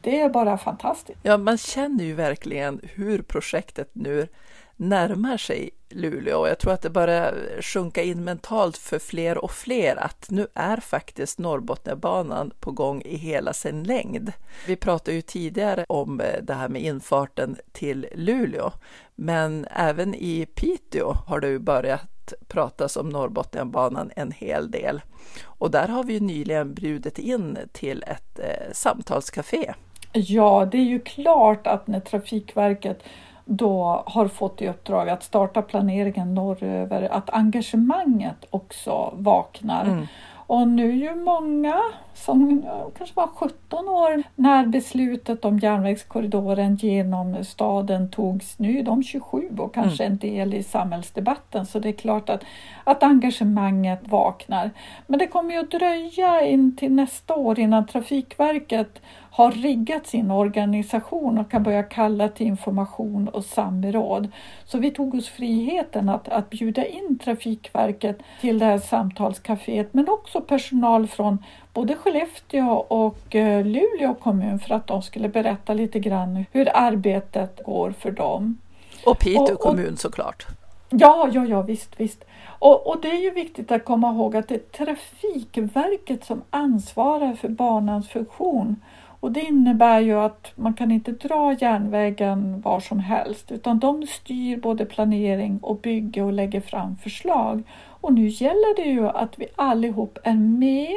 det 0.00 0.20
är 0.20 0.28
bara 0.28 0.58
fantastiskt. 0.58 1.18
Ja, 1.22 1.36
man 1.38 1.58
känner 1.58 2.04
ju 2.04 2.14
verkligen 2.14 2.80
hur 2.94 3.22
projektet 3.22 3.90
nu 3.92 4.28
närmar 4.76 5.36
sig 5.36 5.70
Luleå 5.88 6.38
och 6.40 6.48
jag 6.48 6.58
tror 6.58 6.72
att 6.72 6.82
det 6.82 6.90
börjar 6.90 7.34
sjunka 7.60 8.02
in 8.02 8.24
mentalt 8.24 8.76
för 8.76 8.98
fler 8.98 9.38
och 9.38 9.50
fler 9.50 9.96
att 9.96 10.30
nu 10.30 10.46
är 10.54 10.76
faktiskt 10.76 11.38
Norrbotniabanan 11.38 12.50
på 12.60 12.70
gång 12.70 13.02
i 13.02 13.16
hela 13.16 13.52
sin 13.52 13.82
längd. 13.82 14.32
Vi 14.66 14.76
pratade 14.76 15.16
ju 15.16 15.22
tidigare 15.22 15.84
om 15.88 16.20
eh, 16.20 16.42
det 16.42 16.54
här 16.54 16.68
med 16.68 16.82
infarten 16.82 17.56
till 17.72 18.06
Luleå, 18.14 18.72
men 19.14 19.66
även 19.70 20.14
i 20.14 20.46
Piteå 20.54 21.12
har 21.26 21.40
det 21.40 21.48
ju 21.48 21.58
börjat 21.58 22.32
pratas 22.48 22.96
om 22.96 23.08
Norrbotniabanan 23.08 24.10
en 24.16 24.32
hel 24.32 24.70
del. 24.70 25.00
Och 25.44 25.70
där 25.70 25.88
har 25.88 26.04
vi 26.04 26.12
ju 26.12 26.20
nyligen 26.20 26.74
bjudit 26.74 27.18
in 27.18 27.58
till 27.72 28.04
ett 28.06 28.38
eh, 28.38 28.72
samtalscafé. 28.72 29.74
Ja, 30.12 30.68
det 30.72 30.78
är 30.78 30.84
ju 30.84 31.00
klart 31.00 31.66
att 31.66 31.86
när 31.86 32.00
Trafikverket 32.00 33.02
då 33.44 34.02
har 34.06 34.28
fått 34.28 34.62
i 34.62 34.68
uppdrag 34.68 35.08
att 35.08 35.22
starta 35.22 35.62
planeringen 35.62 36.34
norröver, 36.34 37.02
att 37.02 37.30
engagemanget 37.30 38.44
också 38.50 39.14
vaknar. 39.16 39.84
Mm. 39.84 40.06
Och 40.46 40.68
nu 40.68 40.90
är 40.90 40.94
ju 40.94 41.14
många 41.14 41.82
som 42.14 42.64
kanske 42.98 43.16
var 43.16 43.26
17 43.26 43.88
år 43.88 44.22
när 44.34 44.66
beslutet 44.66 45.44
om 45.44 45.58
järnvägskorridoren 45.58 46.76
genom 46.76 47.44
staden 47.44 48.10
togs. 48.10 48.58
Nu 48.58 48.78
är 48.78 48.82
de 48.82 49.02
27 49.02 49.50
och 49.58 49.74
kanske 49.74 50.04
en 50.04 50.16
del 50.16 50.54
i 50.54 50.62
samhällsdebatten 50.62 51.66
så 51.66 51.78
det 51.78 51.88
är 51.88 51.92
klart 51.92 52.30
att, 52.30 52.44
att 52.84 53.02
engagemanget 53.02 54.08
vaknar. 54.08 54.70
Men 55.06 55.18
det 55.18 55.26
kommer 55.26 55.54
ju 55.54 55.60
att 55.60 55.70
dröja 55.70 56.46
in 56.46 56.76
till 56.76 56.92
nästa 56.92 57.34
år 57.34 57.58
innan 57.58 57.86
Trafikverket 57.86 59.02
har 59.34 59.50
riggat 59.50 60.06
sin 60.06 60.30
organisation 60.30 61.38
och 61.38 61.50
kan 61.50 61.62
börja 61.62 61.82
kalla 61.82 62.28
till 62.28 62.46
information 62.46 63.28
och 63.28 63.44
samråd. 63.44 64.28
Så 64.64 64.78
vi 64.78 64.90
tog 64.90 65.14
oss 65.14 65.28
friheten 65.28 66.08
att, 66.08 66.28
att 66.28 66.50
bjuda 66.50 66.86
in 66.86 67.18
Trafikverket 67.24 68.18
till 68.40 68.58
det 68.58 68.64
här 68.64 68.78
samtalskaféet 68.78 69.94
men 69.94 70.08
också 70.08 70.40
personal 70.40 71.06
från 71.06 71.44
både 71.72 71.94
Skellefteå 71.94 72.72
och 72.74 73.34
eh, 73.34 73.64
Luleå 73.64 74.14
kommun 74.14 74.58
för 74.58 74.74
att 74.74 74.86
de 74.86 75.02
skulle 75.02 75.28
berätta 75.28 75.74
lite 75.74 75.98
grann 75.98 76.44
hur 76.52 76.68
arbetet 76.76 77.64
går 77.64 77.90
för 77.90 78.10
dem. 78.10 78.58
Och 79.06 79.18
Piteå 79.18 79.56
kommun 79.56 79.96
såklart. 79.96 80.46
Ja, 80.90 81.28
ja, 81.32 81.44
ja, 81.44 81.62
visst, 81.62 82.00
visst. 82.00 82.24
Och, 82.58 82.86
och, 82.86 83.00
det 83.00 83.10
är 83.10 83.22
ju 83.22 83.30
viktigt 83.30 83.72
att 83.72 83.84
komma 83.84 84.12
ihåg 84.12 84.36
att 84.36 84.48
det 84.48 84.54
är 84.54 84.84
Trafikverket 84.84 86.24
som 86.24 86.42
ansvarar 86.50 87.34
för 87.34 87.48
banans 87.48 88.08
funktion. 88.08 88.76
Och 89.24 89.32
det 89.32 89.40
innebär 89.40 90.00
ju 90.00 90.20
att 90.20 90.52
man 90.54 90.74
kan 90.74 90.90
inte 90.90 91.12
dra 91.12 91.52
järnvägen 91.52 92.60
var 92.60 92.80
som 92.80 92.98
helst 92.98 93.52
utan 93.52 93.78
de 93.78 94.06
styr 94.06 94.56
både 94.56 94.84
planering 94.86 95.58
och 95.62 95.76
bygge 95.76 96.22
och 96.22 96.32
lägger 96.32 96.60
fram 96.60 96.96
förslag. 96.96 97.62
Och 98.00 98.12
nu 98.12 98.28
gäller 98.28 98.76
det 98.76 98.90
ju 98.90 99.08
att 99.08 99.38
vi 99.38 99.46
allihop 99.56 100.18
är 100.24 100.34
med 100.34 100.94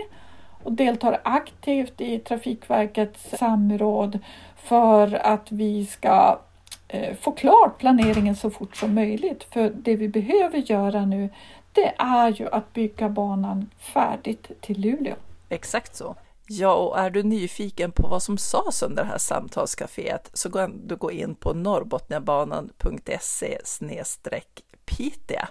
och 0.64 0.72
deltar 0.72 1.22
aktivt 1.24 2.02
i 2.02 2.20
Trafikverkets 2.20 3.38
samråd 3.38 4.20
för 4.56 5.14
att 5.14 5.52
vi 5.52 5.86
ska 5.86 6.40
eh, 6.88 7.16
få 7.16 7.32
klart 7.32 7.78
planeringen 7.78 8.36
så 8.36 8.50
fort 8.50 8.76
som 8.76 8.96
möjligt. 8.96 9.44
För 9.44 9.70
det 9.76 9.96
vi 9.96 10.08
behöver 10.08 10.58
göra 10.58 11.06
nu 11.06 11.30
det 11.72 11.94
är 11.98 12.30
ju 12.30 12.50
att 12.50 12.74
bygga 12.74 13.10
banan 13.10 13.70
färdigt 13.80 14.52
till 14.62 14.82
Luleå. 14.82 15.16
Exakt 15.50 15.96
så. 15.96 16.16
Ja, 16.50 16.74
och 16.74 17.00
är 17.00 17.10
du 17.10 17.24
nyfiken 17.24 17.92
på 17.92 18.08
vad 18.08 18.24
som 18.24 18.38
sades 18.38 18.84
under 18.84 19.04
det 19.04 19.10
här 19.10 19.18
samtalscaféet 19.18 20.30
så 20.34 20.52
kan 20.52 20.88
du 20.88 20.96
gå 20.96 21.12
in 21.12 21.36
på 21.36 21.54
norrbotniabanan.se 21.54 23.60
Piteå. 24.86 25.46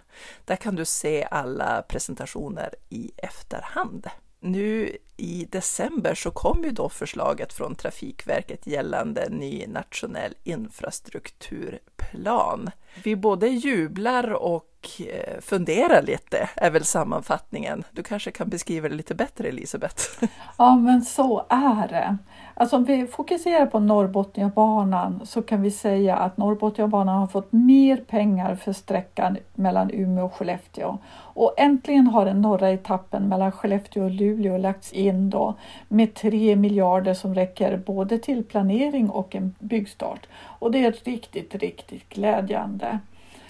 Där 0.44 0.56
kan 0.56 0.76
du 0.76 0.84
se 0.84 1.28
alla 1.30 1.82
presentationer 1.82 2.74
i 2.88 3.10
efterhand. 3.16 4.06
Nu 4.40 4.96
i 5.16 5.46
december 5.50 6.14
så 6.14 6.30
kom 6.30 6.64
ju 6.64 6.70
då 6.70 6.88
förslaget 6.88 7.52
från 7.52 7.74
Trafikverket 7.74 8.66
gällande 8.66 9.28
ny 9.28 9.66
nationell 9.66 10.34
infrastrukturplan. 10.44 12.70
Vi 13.04 13.16
både 13.16 13.48
jublar 13.48 14.32
och 14.32 14.75
Eh, 15.00 15.40
fundera 15.40 16.00
lite, 16.00 16.48
är 16.54 16.70
väl 16.70 16.84
sammanfattningen. 16.84 17.84
Du 17.92 18.02
kanske 18.02 18.30
kan 18.30 18.48
beskriva 18.48 18.88
det 18.88 18.94
lite 18.94 19.14
bättre, 19.14 19.48
Elisabeth? 19.48 20.02
Ja, 20.58 20.76
men 20.76 21.02
så 21.02 21.46
är 21.48 21.88
det. 21.88 22.16
Alltså 22.54 22.76
om 22.76 22.84
vi 22.84 23.06
fokuserar 23.06 23.66
på 23.66 23.80
Norrbotniabanan 23.80 25.20
så 25.24 25.42
kan 25.42 25.62
vi 25.62 25.70
säga 25.70 26.16
att 26.16 26.36
Norrbotniabanan 26.36 27.18
har 27.18 27.26
fått 27.26 27.52
mer 27.52 27.96
pengar 27.96 28.54
för 28.54 28.72
sträckan 28.72 29.36
mellan 29.54 29.90
Umeå 29.90 30.24
och 30.24 30.34
Skellefteå. 30.34 30.98
Och 31.18 31.54
äntligen 31.56 32.06
har 32.06 32.24
den 32.24 32.40
norra 32.40 32.70
etappen 32.70 33.28
mellan 33.28 33.52
Skellefteå 33.52 34.04
och 34.04 34.10
Luleå 34.10 34.58
lagts 34.58 34.92
in 34.92 35.30
då 35.30 35.54
med 35.88 36.14
3 36.14 36.56
miljarder 36.56 37.14
som 37.14 37.34
räcker 37.34 37.76
både 37.76 38.18
till 38.18 38.44
planering 38.44 39.10
och 39.10 39.34
en 39.34 39.54
byggstart. 39.58 40.26
Och 40.58 40.70
det 40.70 40.84
är 40.84 40.92
riktigt, 40.92 41.54
riktigt 41.54 42.08
glädjande. 42.08 42.98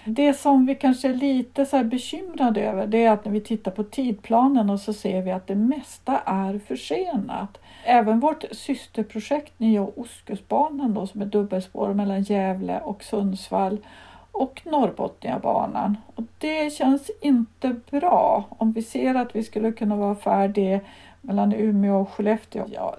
Det 0.09 0.35
som 0.35 0.67
vi 0.67 0.75
kanske 0.75 1.09
är 1.09 1.15
lite 1.15 1.67
så 1.67 1.85
bekymrade 1.85 2.61
över 2.61 2.87
det 2.87 3.05
är 3.05 3.11
att 3.11 3.25
när 3.25 3.33
vi 3.33 3.41
tittar 3.41 3.71
på 3.71 3.85
tidplanen 3.85 4.71
och 4.71 4.81
så 4.81 4.93
ser 4.93 5.23
vi 5.23 5.31
att 5.31 5.47
det 5.47 5.55
mesta 5.55 6.19
är 6.19 6.59
försenat. 6.59 7.59
Även 7.85 8.21
vårt 8.21 8.45
systerprojekt 8.53 9.59
Nya 9.59 9.83
Ostkustbanan 9.83 10.95
då, 10.95 11.07
som 11.07 11.23
är 11.23 11.27
dubbelspår 11.27 11.95
mellan 11.95 12.23
Gävle 12.23 12.81
och 12.81 13.05
Sundsvall 13.05 13.79
och 14.33 14.63
Norrbotniabanan. 14.65 15.97
Och 16.15 16.25
det 16.39 16.73
känns 16.73 17.11
inte 17.21 17.77
bra 17.91 18.45
om 18.49 18.73
vi 18.73 18.83
ser 18.83 19.15
att 19.15 19.37
vi 19.37 19.43
skulle 19.43 19.73
kunna 19.73 19.97
vara 19.97 20.15
färdiga 20.15 20.81
mellan 21.21 21.53
Umeå 21.53 22.01
och 22.01 22.11
Skellefteå 22.11 22.65
ja, 22.73 22.97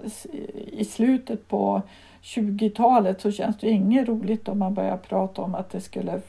i 0.72 0.84
slutet 0.84 1.48
på 1.48 1.82
20-talet 2.22 3.20
så 3.20 3.32
känns 3.32 3.58
det 3.58 3.68
inget 3.70 4.08
roligt 4.08 4.48
om 4.48 4.58
man 4.58 4.74
börjar 4.74 4.96
prata 4.96 5.42
om 5.42 5.54
att 5.54 5.70
det 5.70 5.80
skulle 5.80 6.20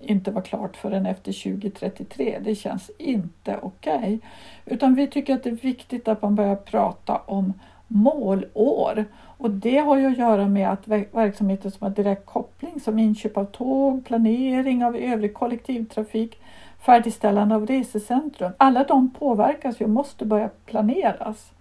inte 0.00 0.30
vara 0.30 0.44
klart 0.44 0.76
förrän 0.76 1.06
efter 1.06 1.58
2033. 1.58 2.38
Det 2.44 2.54
känns 2.54 2.90
inte 2.98 3.58
okej. 3.62 3.96
Okay. 3.96 4.18
Utan 4.64 4.94
vi 4.94 5.06
tycker 5.06 5.34
att 5.34 5.42
det 5.42 5.50
är 5.50 5.54
viktigt 5.54 6.08
att 6.08 6.22
man 6.22 6.34
börjar 6.34 6.56
prata 6.56 7.16
om 7.16 7.52
målår. 7.88 9.04
Och 9.38 9.50
det 9.50 9.78
har 9.78 9.96
ju 9.96 10.06
att 10.06 10.18
göra 10.18 10.48
med 10.48 10.70
att 10.70 10.88
verksamheter 11.12 11.70
som 11.70 11.84
har 11.84 11.90
direkt 11.90 12.26
koppling 12.26 12.80
som 12.80 12.98
inköp 12.98 13.36
av 13.36 13.44
tåg, 13.44 14.04
planering 14.04 14.84
av 14.84 14.96
övrig 14.96 15.34
kollektivtrafik, 15.34 16.40
färdigställande 16.80 17.54
av 17.54 17.66
resecentrum. 17.66 18.52
Alla 18.56 18.84
de 18.84 19.10
påverkas 19.10 19.80
ju 19.80 19.84
och 19.84 19.90
måste 19.90 20.24
börja 20.24 20.50
planeras. 20.66 21.52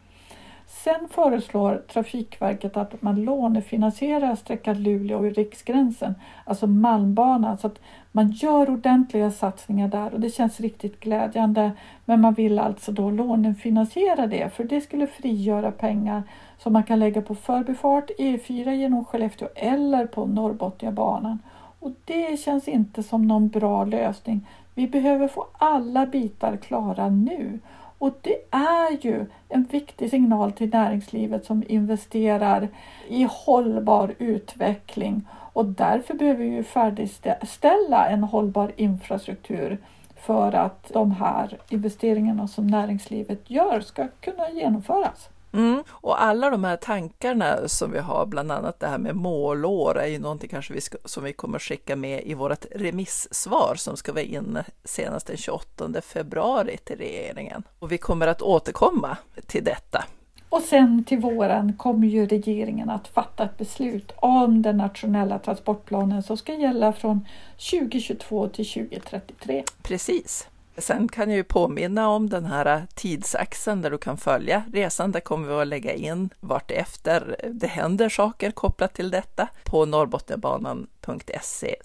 Sen 0.84 1.08
föreslår 1.12 1.84
Trafikverket 1.88 2.78
att 2.78 3.02
man 3.02 3.24
lånefinansierar 3.24 4.36
sträckan 4.36 4.84
Luleå 4.84 5.20
vid 5.20 5.36
Riksgränsen, 5.36 6.16
alltså 6.46 6.68
Malmbanan, 6.68 7.58
så 7.58 7.68
att 7.68 7.80
man 8.12 8.32
gör 8.32 8.70
ordentliga 8.70 9.32
satsningar 9.32 9.88
där 9.88 10.14
och 10.14 10.20
det 10.20 10.30
känns 10.30 10.60
riktigt 10.60 11.00
glädjande. 11.00 11.72
Men 12.06 12.22
man 12.22 12.34
vill 12.34 12.60
alltså 12.60 12.92
då 12.92 13.12
lånefinansiera 13.12 14.28
det 14.28 14.54
för 14.54 14.64
det 14.64 14.82
skulle 14.82 15.08
frigöra 15.08 15.72
pengar 15.72 16.24
som 16.58 16.74
man 16.74 16.84
kan 16.84 17.00
lägga 17.00 17.22
på 17.22 17.36
förbifart 17.36 18.10
E4 18.20 18.72
genom 18.72 19.06
Skellefteå 19.06 19.48
eller 19.56 20.06
på 20.06 20.26
Norrbotniabanan. 20.26 21.40
Och 21.80 21.92
det 22.06 22.40
känns 22.40 22.68
inte 22.68 23.04
som 23.04 23.28
någon 23.28 23.50
bra 23.50 23.86
lösning. 23.86 24.48
Vi 24.74 24.88
behöver 24.88 25.28
få 25.28 25.48
alla 25.58 26.06
bitar 26.06 26.58
klara 26.58 27.10
nu. 27.10 27.60
Och 28.00 28.18
det 28.22 28.38
är 28.52 29.06
ju 29.06 29.26
en 29.50 29.64
viktig 29.64 30.10
signal 30.10 30.52
till 30.52 30.70
näringslivet 30.70 31.46
som 31.46 31.64
investerar 31.68 32.68
i 33.08 33.28
hållbar 33.30 34.16
utveckling 34.18 35.28
och 35.54 35.66
därför 35.66 36.14
behöver 36.14 36.46
vi 36.46 36.64
färdigställa 36.64 38.08
en 38.08 38.24
hållbar 38.24 38.72
infrastruktur 38.76 39.78
för 40.16 40.52
att 40.56 40.92
de 40.94 41.12
här 41.12 41.58
investeringarna 41.70 42.48
som 42.48 42.68
näringslivet 42.68 43.50
gör 43.50 43.82
ska 43.82 44.08
kunna 44.22 44.50
genomföras. 44.50 45.30
Mm. 45.58 45.84
Och 45.90 46.22
alla 46.22 46.50
de 46.50 46.64
här 46.64 46.78
tankarna 46.78 47.68
som 47.68 47.92
vi 47.92 48.00
har, 48.00 48.26
bland 48.26 48.52
annat 48.52 48.80
det 48.80 48.88
här 48.88 48.98
med 48.98 49.16
målår, 49.16 50.00
är 50.00 50.08
ju 50.08 50.20
någonting 50.20 50.50
kanske 50.50 50.74
vi 50.74 50.82
ska, 50.82 50.98
som 51.06 51.24
vi 51.24 51.34
kommer 51.34 51.60
skicka 51.60 51.96
med 51.96 52.24
i 52.26 52.34
vårt 52.34 52.66
remissvar 52.72 53.76
som 53.76 53.98
ska 53.98 54.14
vara 54.14 54.24
inne 54.24 54.66
senast 54.84 55.28
den 55.28 55.38
28 55.38 56.02
februari 56.02 56.78
till 56.78 56.98
regeringen. 56.98 57.64
Och 57.80 57.92
vi 57.92 57.98
kommer 57.98 58.28
att 58.28 58.42
återkomma 58.42 59.18
till 59.48 59.64
detta. 59.64 60.06
Och 60.50 60.62
sen 60.62 61.04
till 61.04 61.20
våren 61.20 61.74
kommer 61.78 62.08
ju 62.08 62.26
regeringen 62.26 62.90
att 62.90 63.08
fatta 63.08 63.44
ett 63.44 63.58
beslut 63.58 64.12
om 64.16 64.62
den 64.62 64.78
nationella 64.78 65.40
transportplanen 65.40 66.24
som 66.24 66.38
ska 66.38 66.54
gälla 66.54 66.94
från 66.94 67.28
2022 67.72 68.48
till 68.48 68.66
2033. 68.66 69.64
Precis. 69.84 70.48
Sen 70.78 71.08
kan 71.08 71.30
jag 71.30 71.38
ju 71.38 71.44
påminna 71.44 72.10
om 72.10 72.30
den 72.30 72.46
här 72.46 72.88
tidsaxeln 72.96 73.82
där 73.82 73.92
du 73.92 73.98
kan 73.98 74.18
följa 74.18 74.64
resan. 74.74 75.12
Där 75.12 75.20
kommer 75.20 75.48
vi 75.48 75.54
att 75.54 75.68
lägga 75.68 75.94
in 75.94 76.30
vartefter 76.40 77.36
det 77.54 77.68
händer 77.68 78.10
saker 78.10 78.52
kopplat 78.52 78.94
till 78.94 79.12
detta 79.12 79.48
på 79.64 79.86
norrbotniabanan.se 79.86 81.76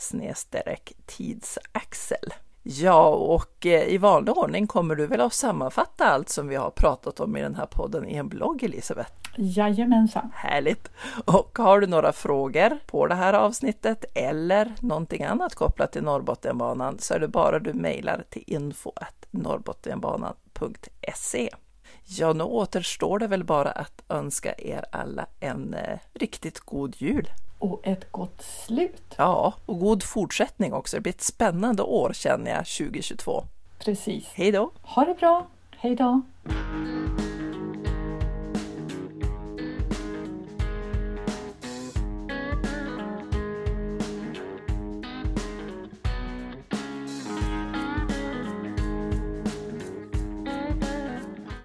tidsaxel. 1.07 2.33
Ja, 2.63 3.09
och 3.09 3.67
eh, 3.67 3.89
i 3.89 3.99
vanlig 3.99 4.37
ordning 4.37 4.67
kommer 4.67 4.95
du 4.95 5.07
väl 5.07 5.21
att 5.21 5.33
sammanfatta 5.33 6.05
allt 6.05 6.29
som 6.29 6.49
vi 6.49 6.57
har 6.57 6.71
pratat 6.71 7.21
om 7.21 7.37
i 7.37 7.43
den 7.43 7.55
här 7.55 7.67
podden 7.67 8.09
i 8.09 8.15
en 8.15 8.29
blogg, 8.29 8.63
Elisabeth? 8.63 9.13
Jajamensan! 9.37 10.31
Härligt! 10.35 10.91
Och 11.25 11.59
har 11.59 11.81
du 11.81 11.87
några 11.87 12.13
frågor 12.13 12.79
på 12.87 13.07
det 13.07 13.15
här 13.15 13.33
avsnittet 13.33 14.05
eller 14.15 14.73
någonting 14.81 15.25
annat 15.25 15.55
kopplat 15.55 15.93
till 15.93 16.03
Norrbotniabanan 16.03 16.99
så 16.99 17.15
är 17.15 17.19
det 17.19 17.29
bara 17.29 17.59
du 17.59 17.73
mejlar 17.73 18.25
till 18.31 18.45
info 18.47 18.93
norrbotniabanan.se. 19.31 21.51
Ja, 22.19 22.33
nu 22.33 22.45
återstår 22.45 23.19
det 23.19 23.27
väl 23.27 23.45
bara 23.45 23.71
att 23.71 24.03
önska 24.09 24.55
er 24.59 24.85
alla 24.93 25.27
en 25.41 25.75
eh, 25.75 25.99
riktigt 26.15 26.61
god 26.61 26.95
jul! 26.99 27.29
och 27.63 27.81
ett 27.87 28.13
gott 28.13 28.43
slut. 28.43 29.15
Ja, 29.17 29.55
och 29.67 29.81
god 29.81 30.03
fortsättning 30.03 30.73
också. 30.73 30.97
Det 30.97 31.01
blir 31.01 31.13
ett 31.13 31.21
spännande 31.21 31.83
år 31.83 32.13
känner 32.13 32.51
jag 32.51 32.67
2022. 32.67 33.45
Precis. 33.79 34.31
Hej 34.35 34.53
då! 34.53 34.71
Ha 34.83 35.05
det 35.05 35.15
bra! 35.15 35.47
Hej 35.77 35.97
då! 35.97 36.23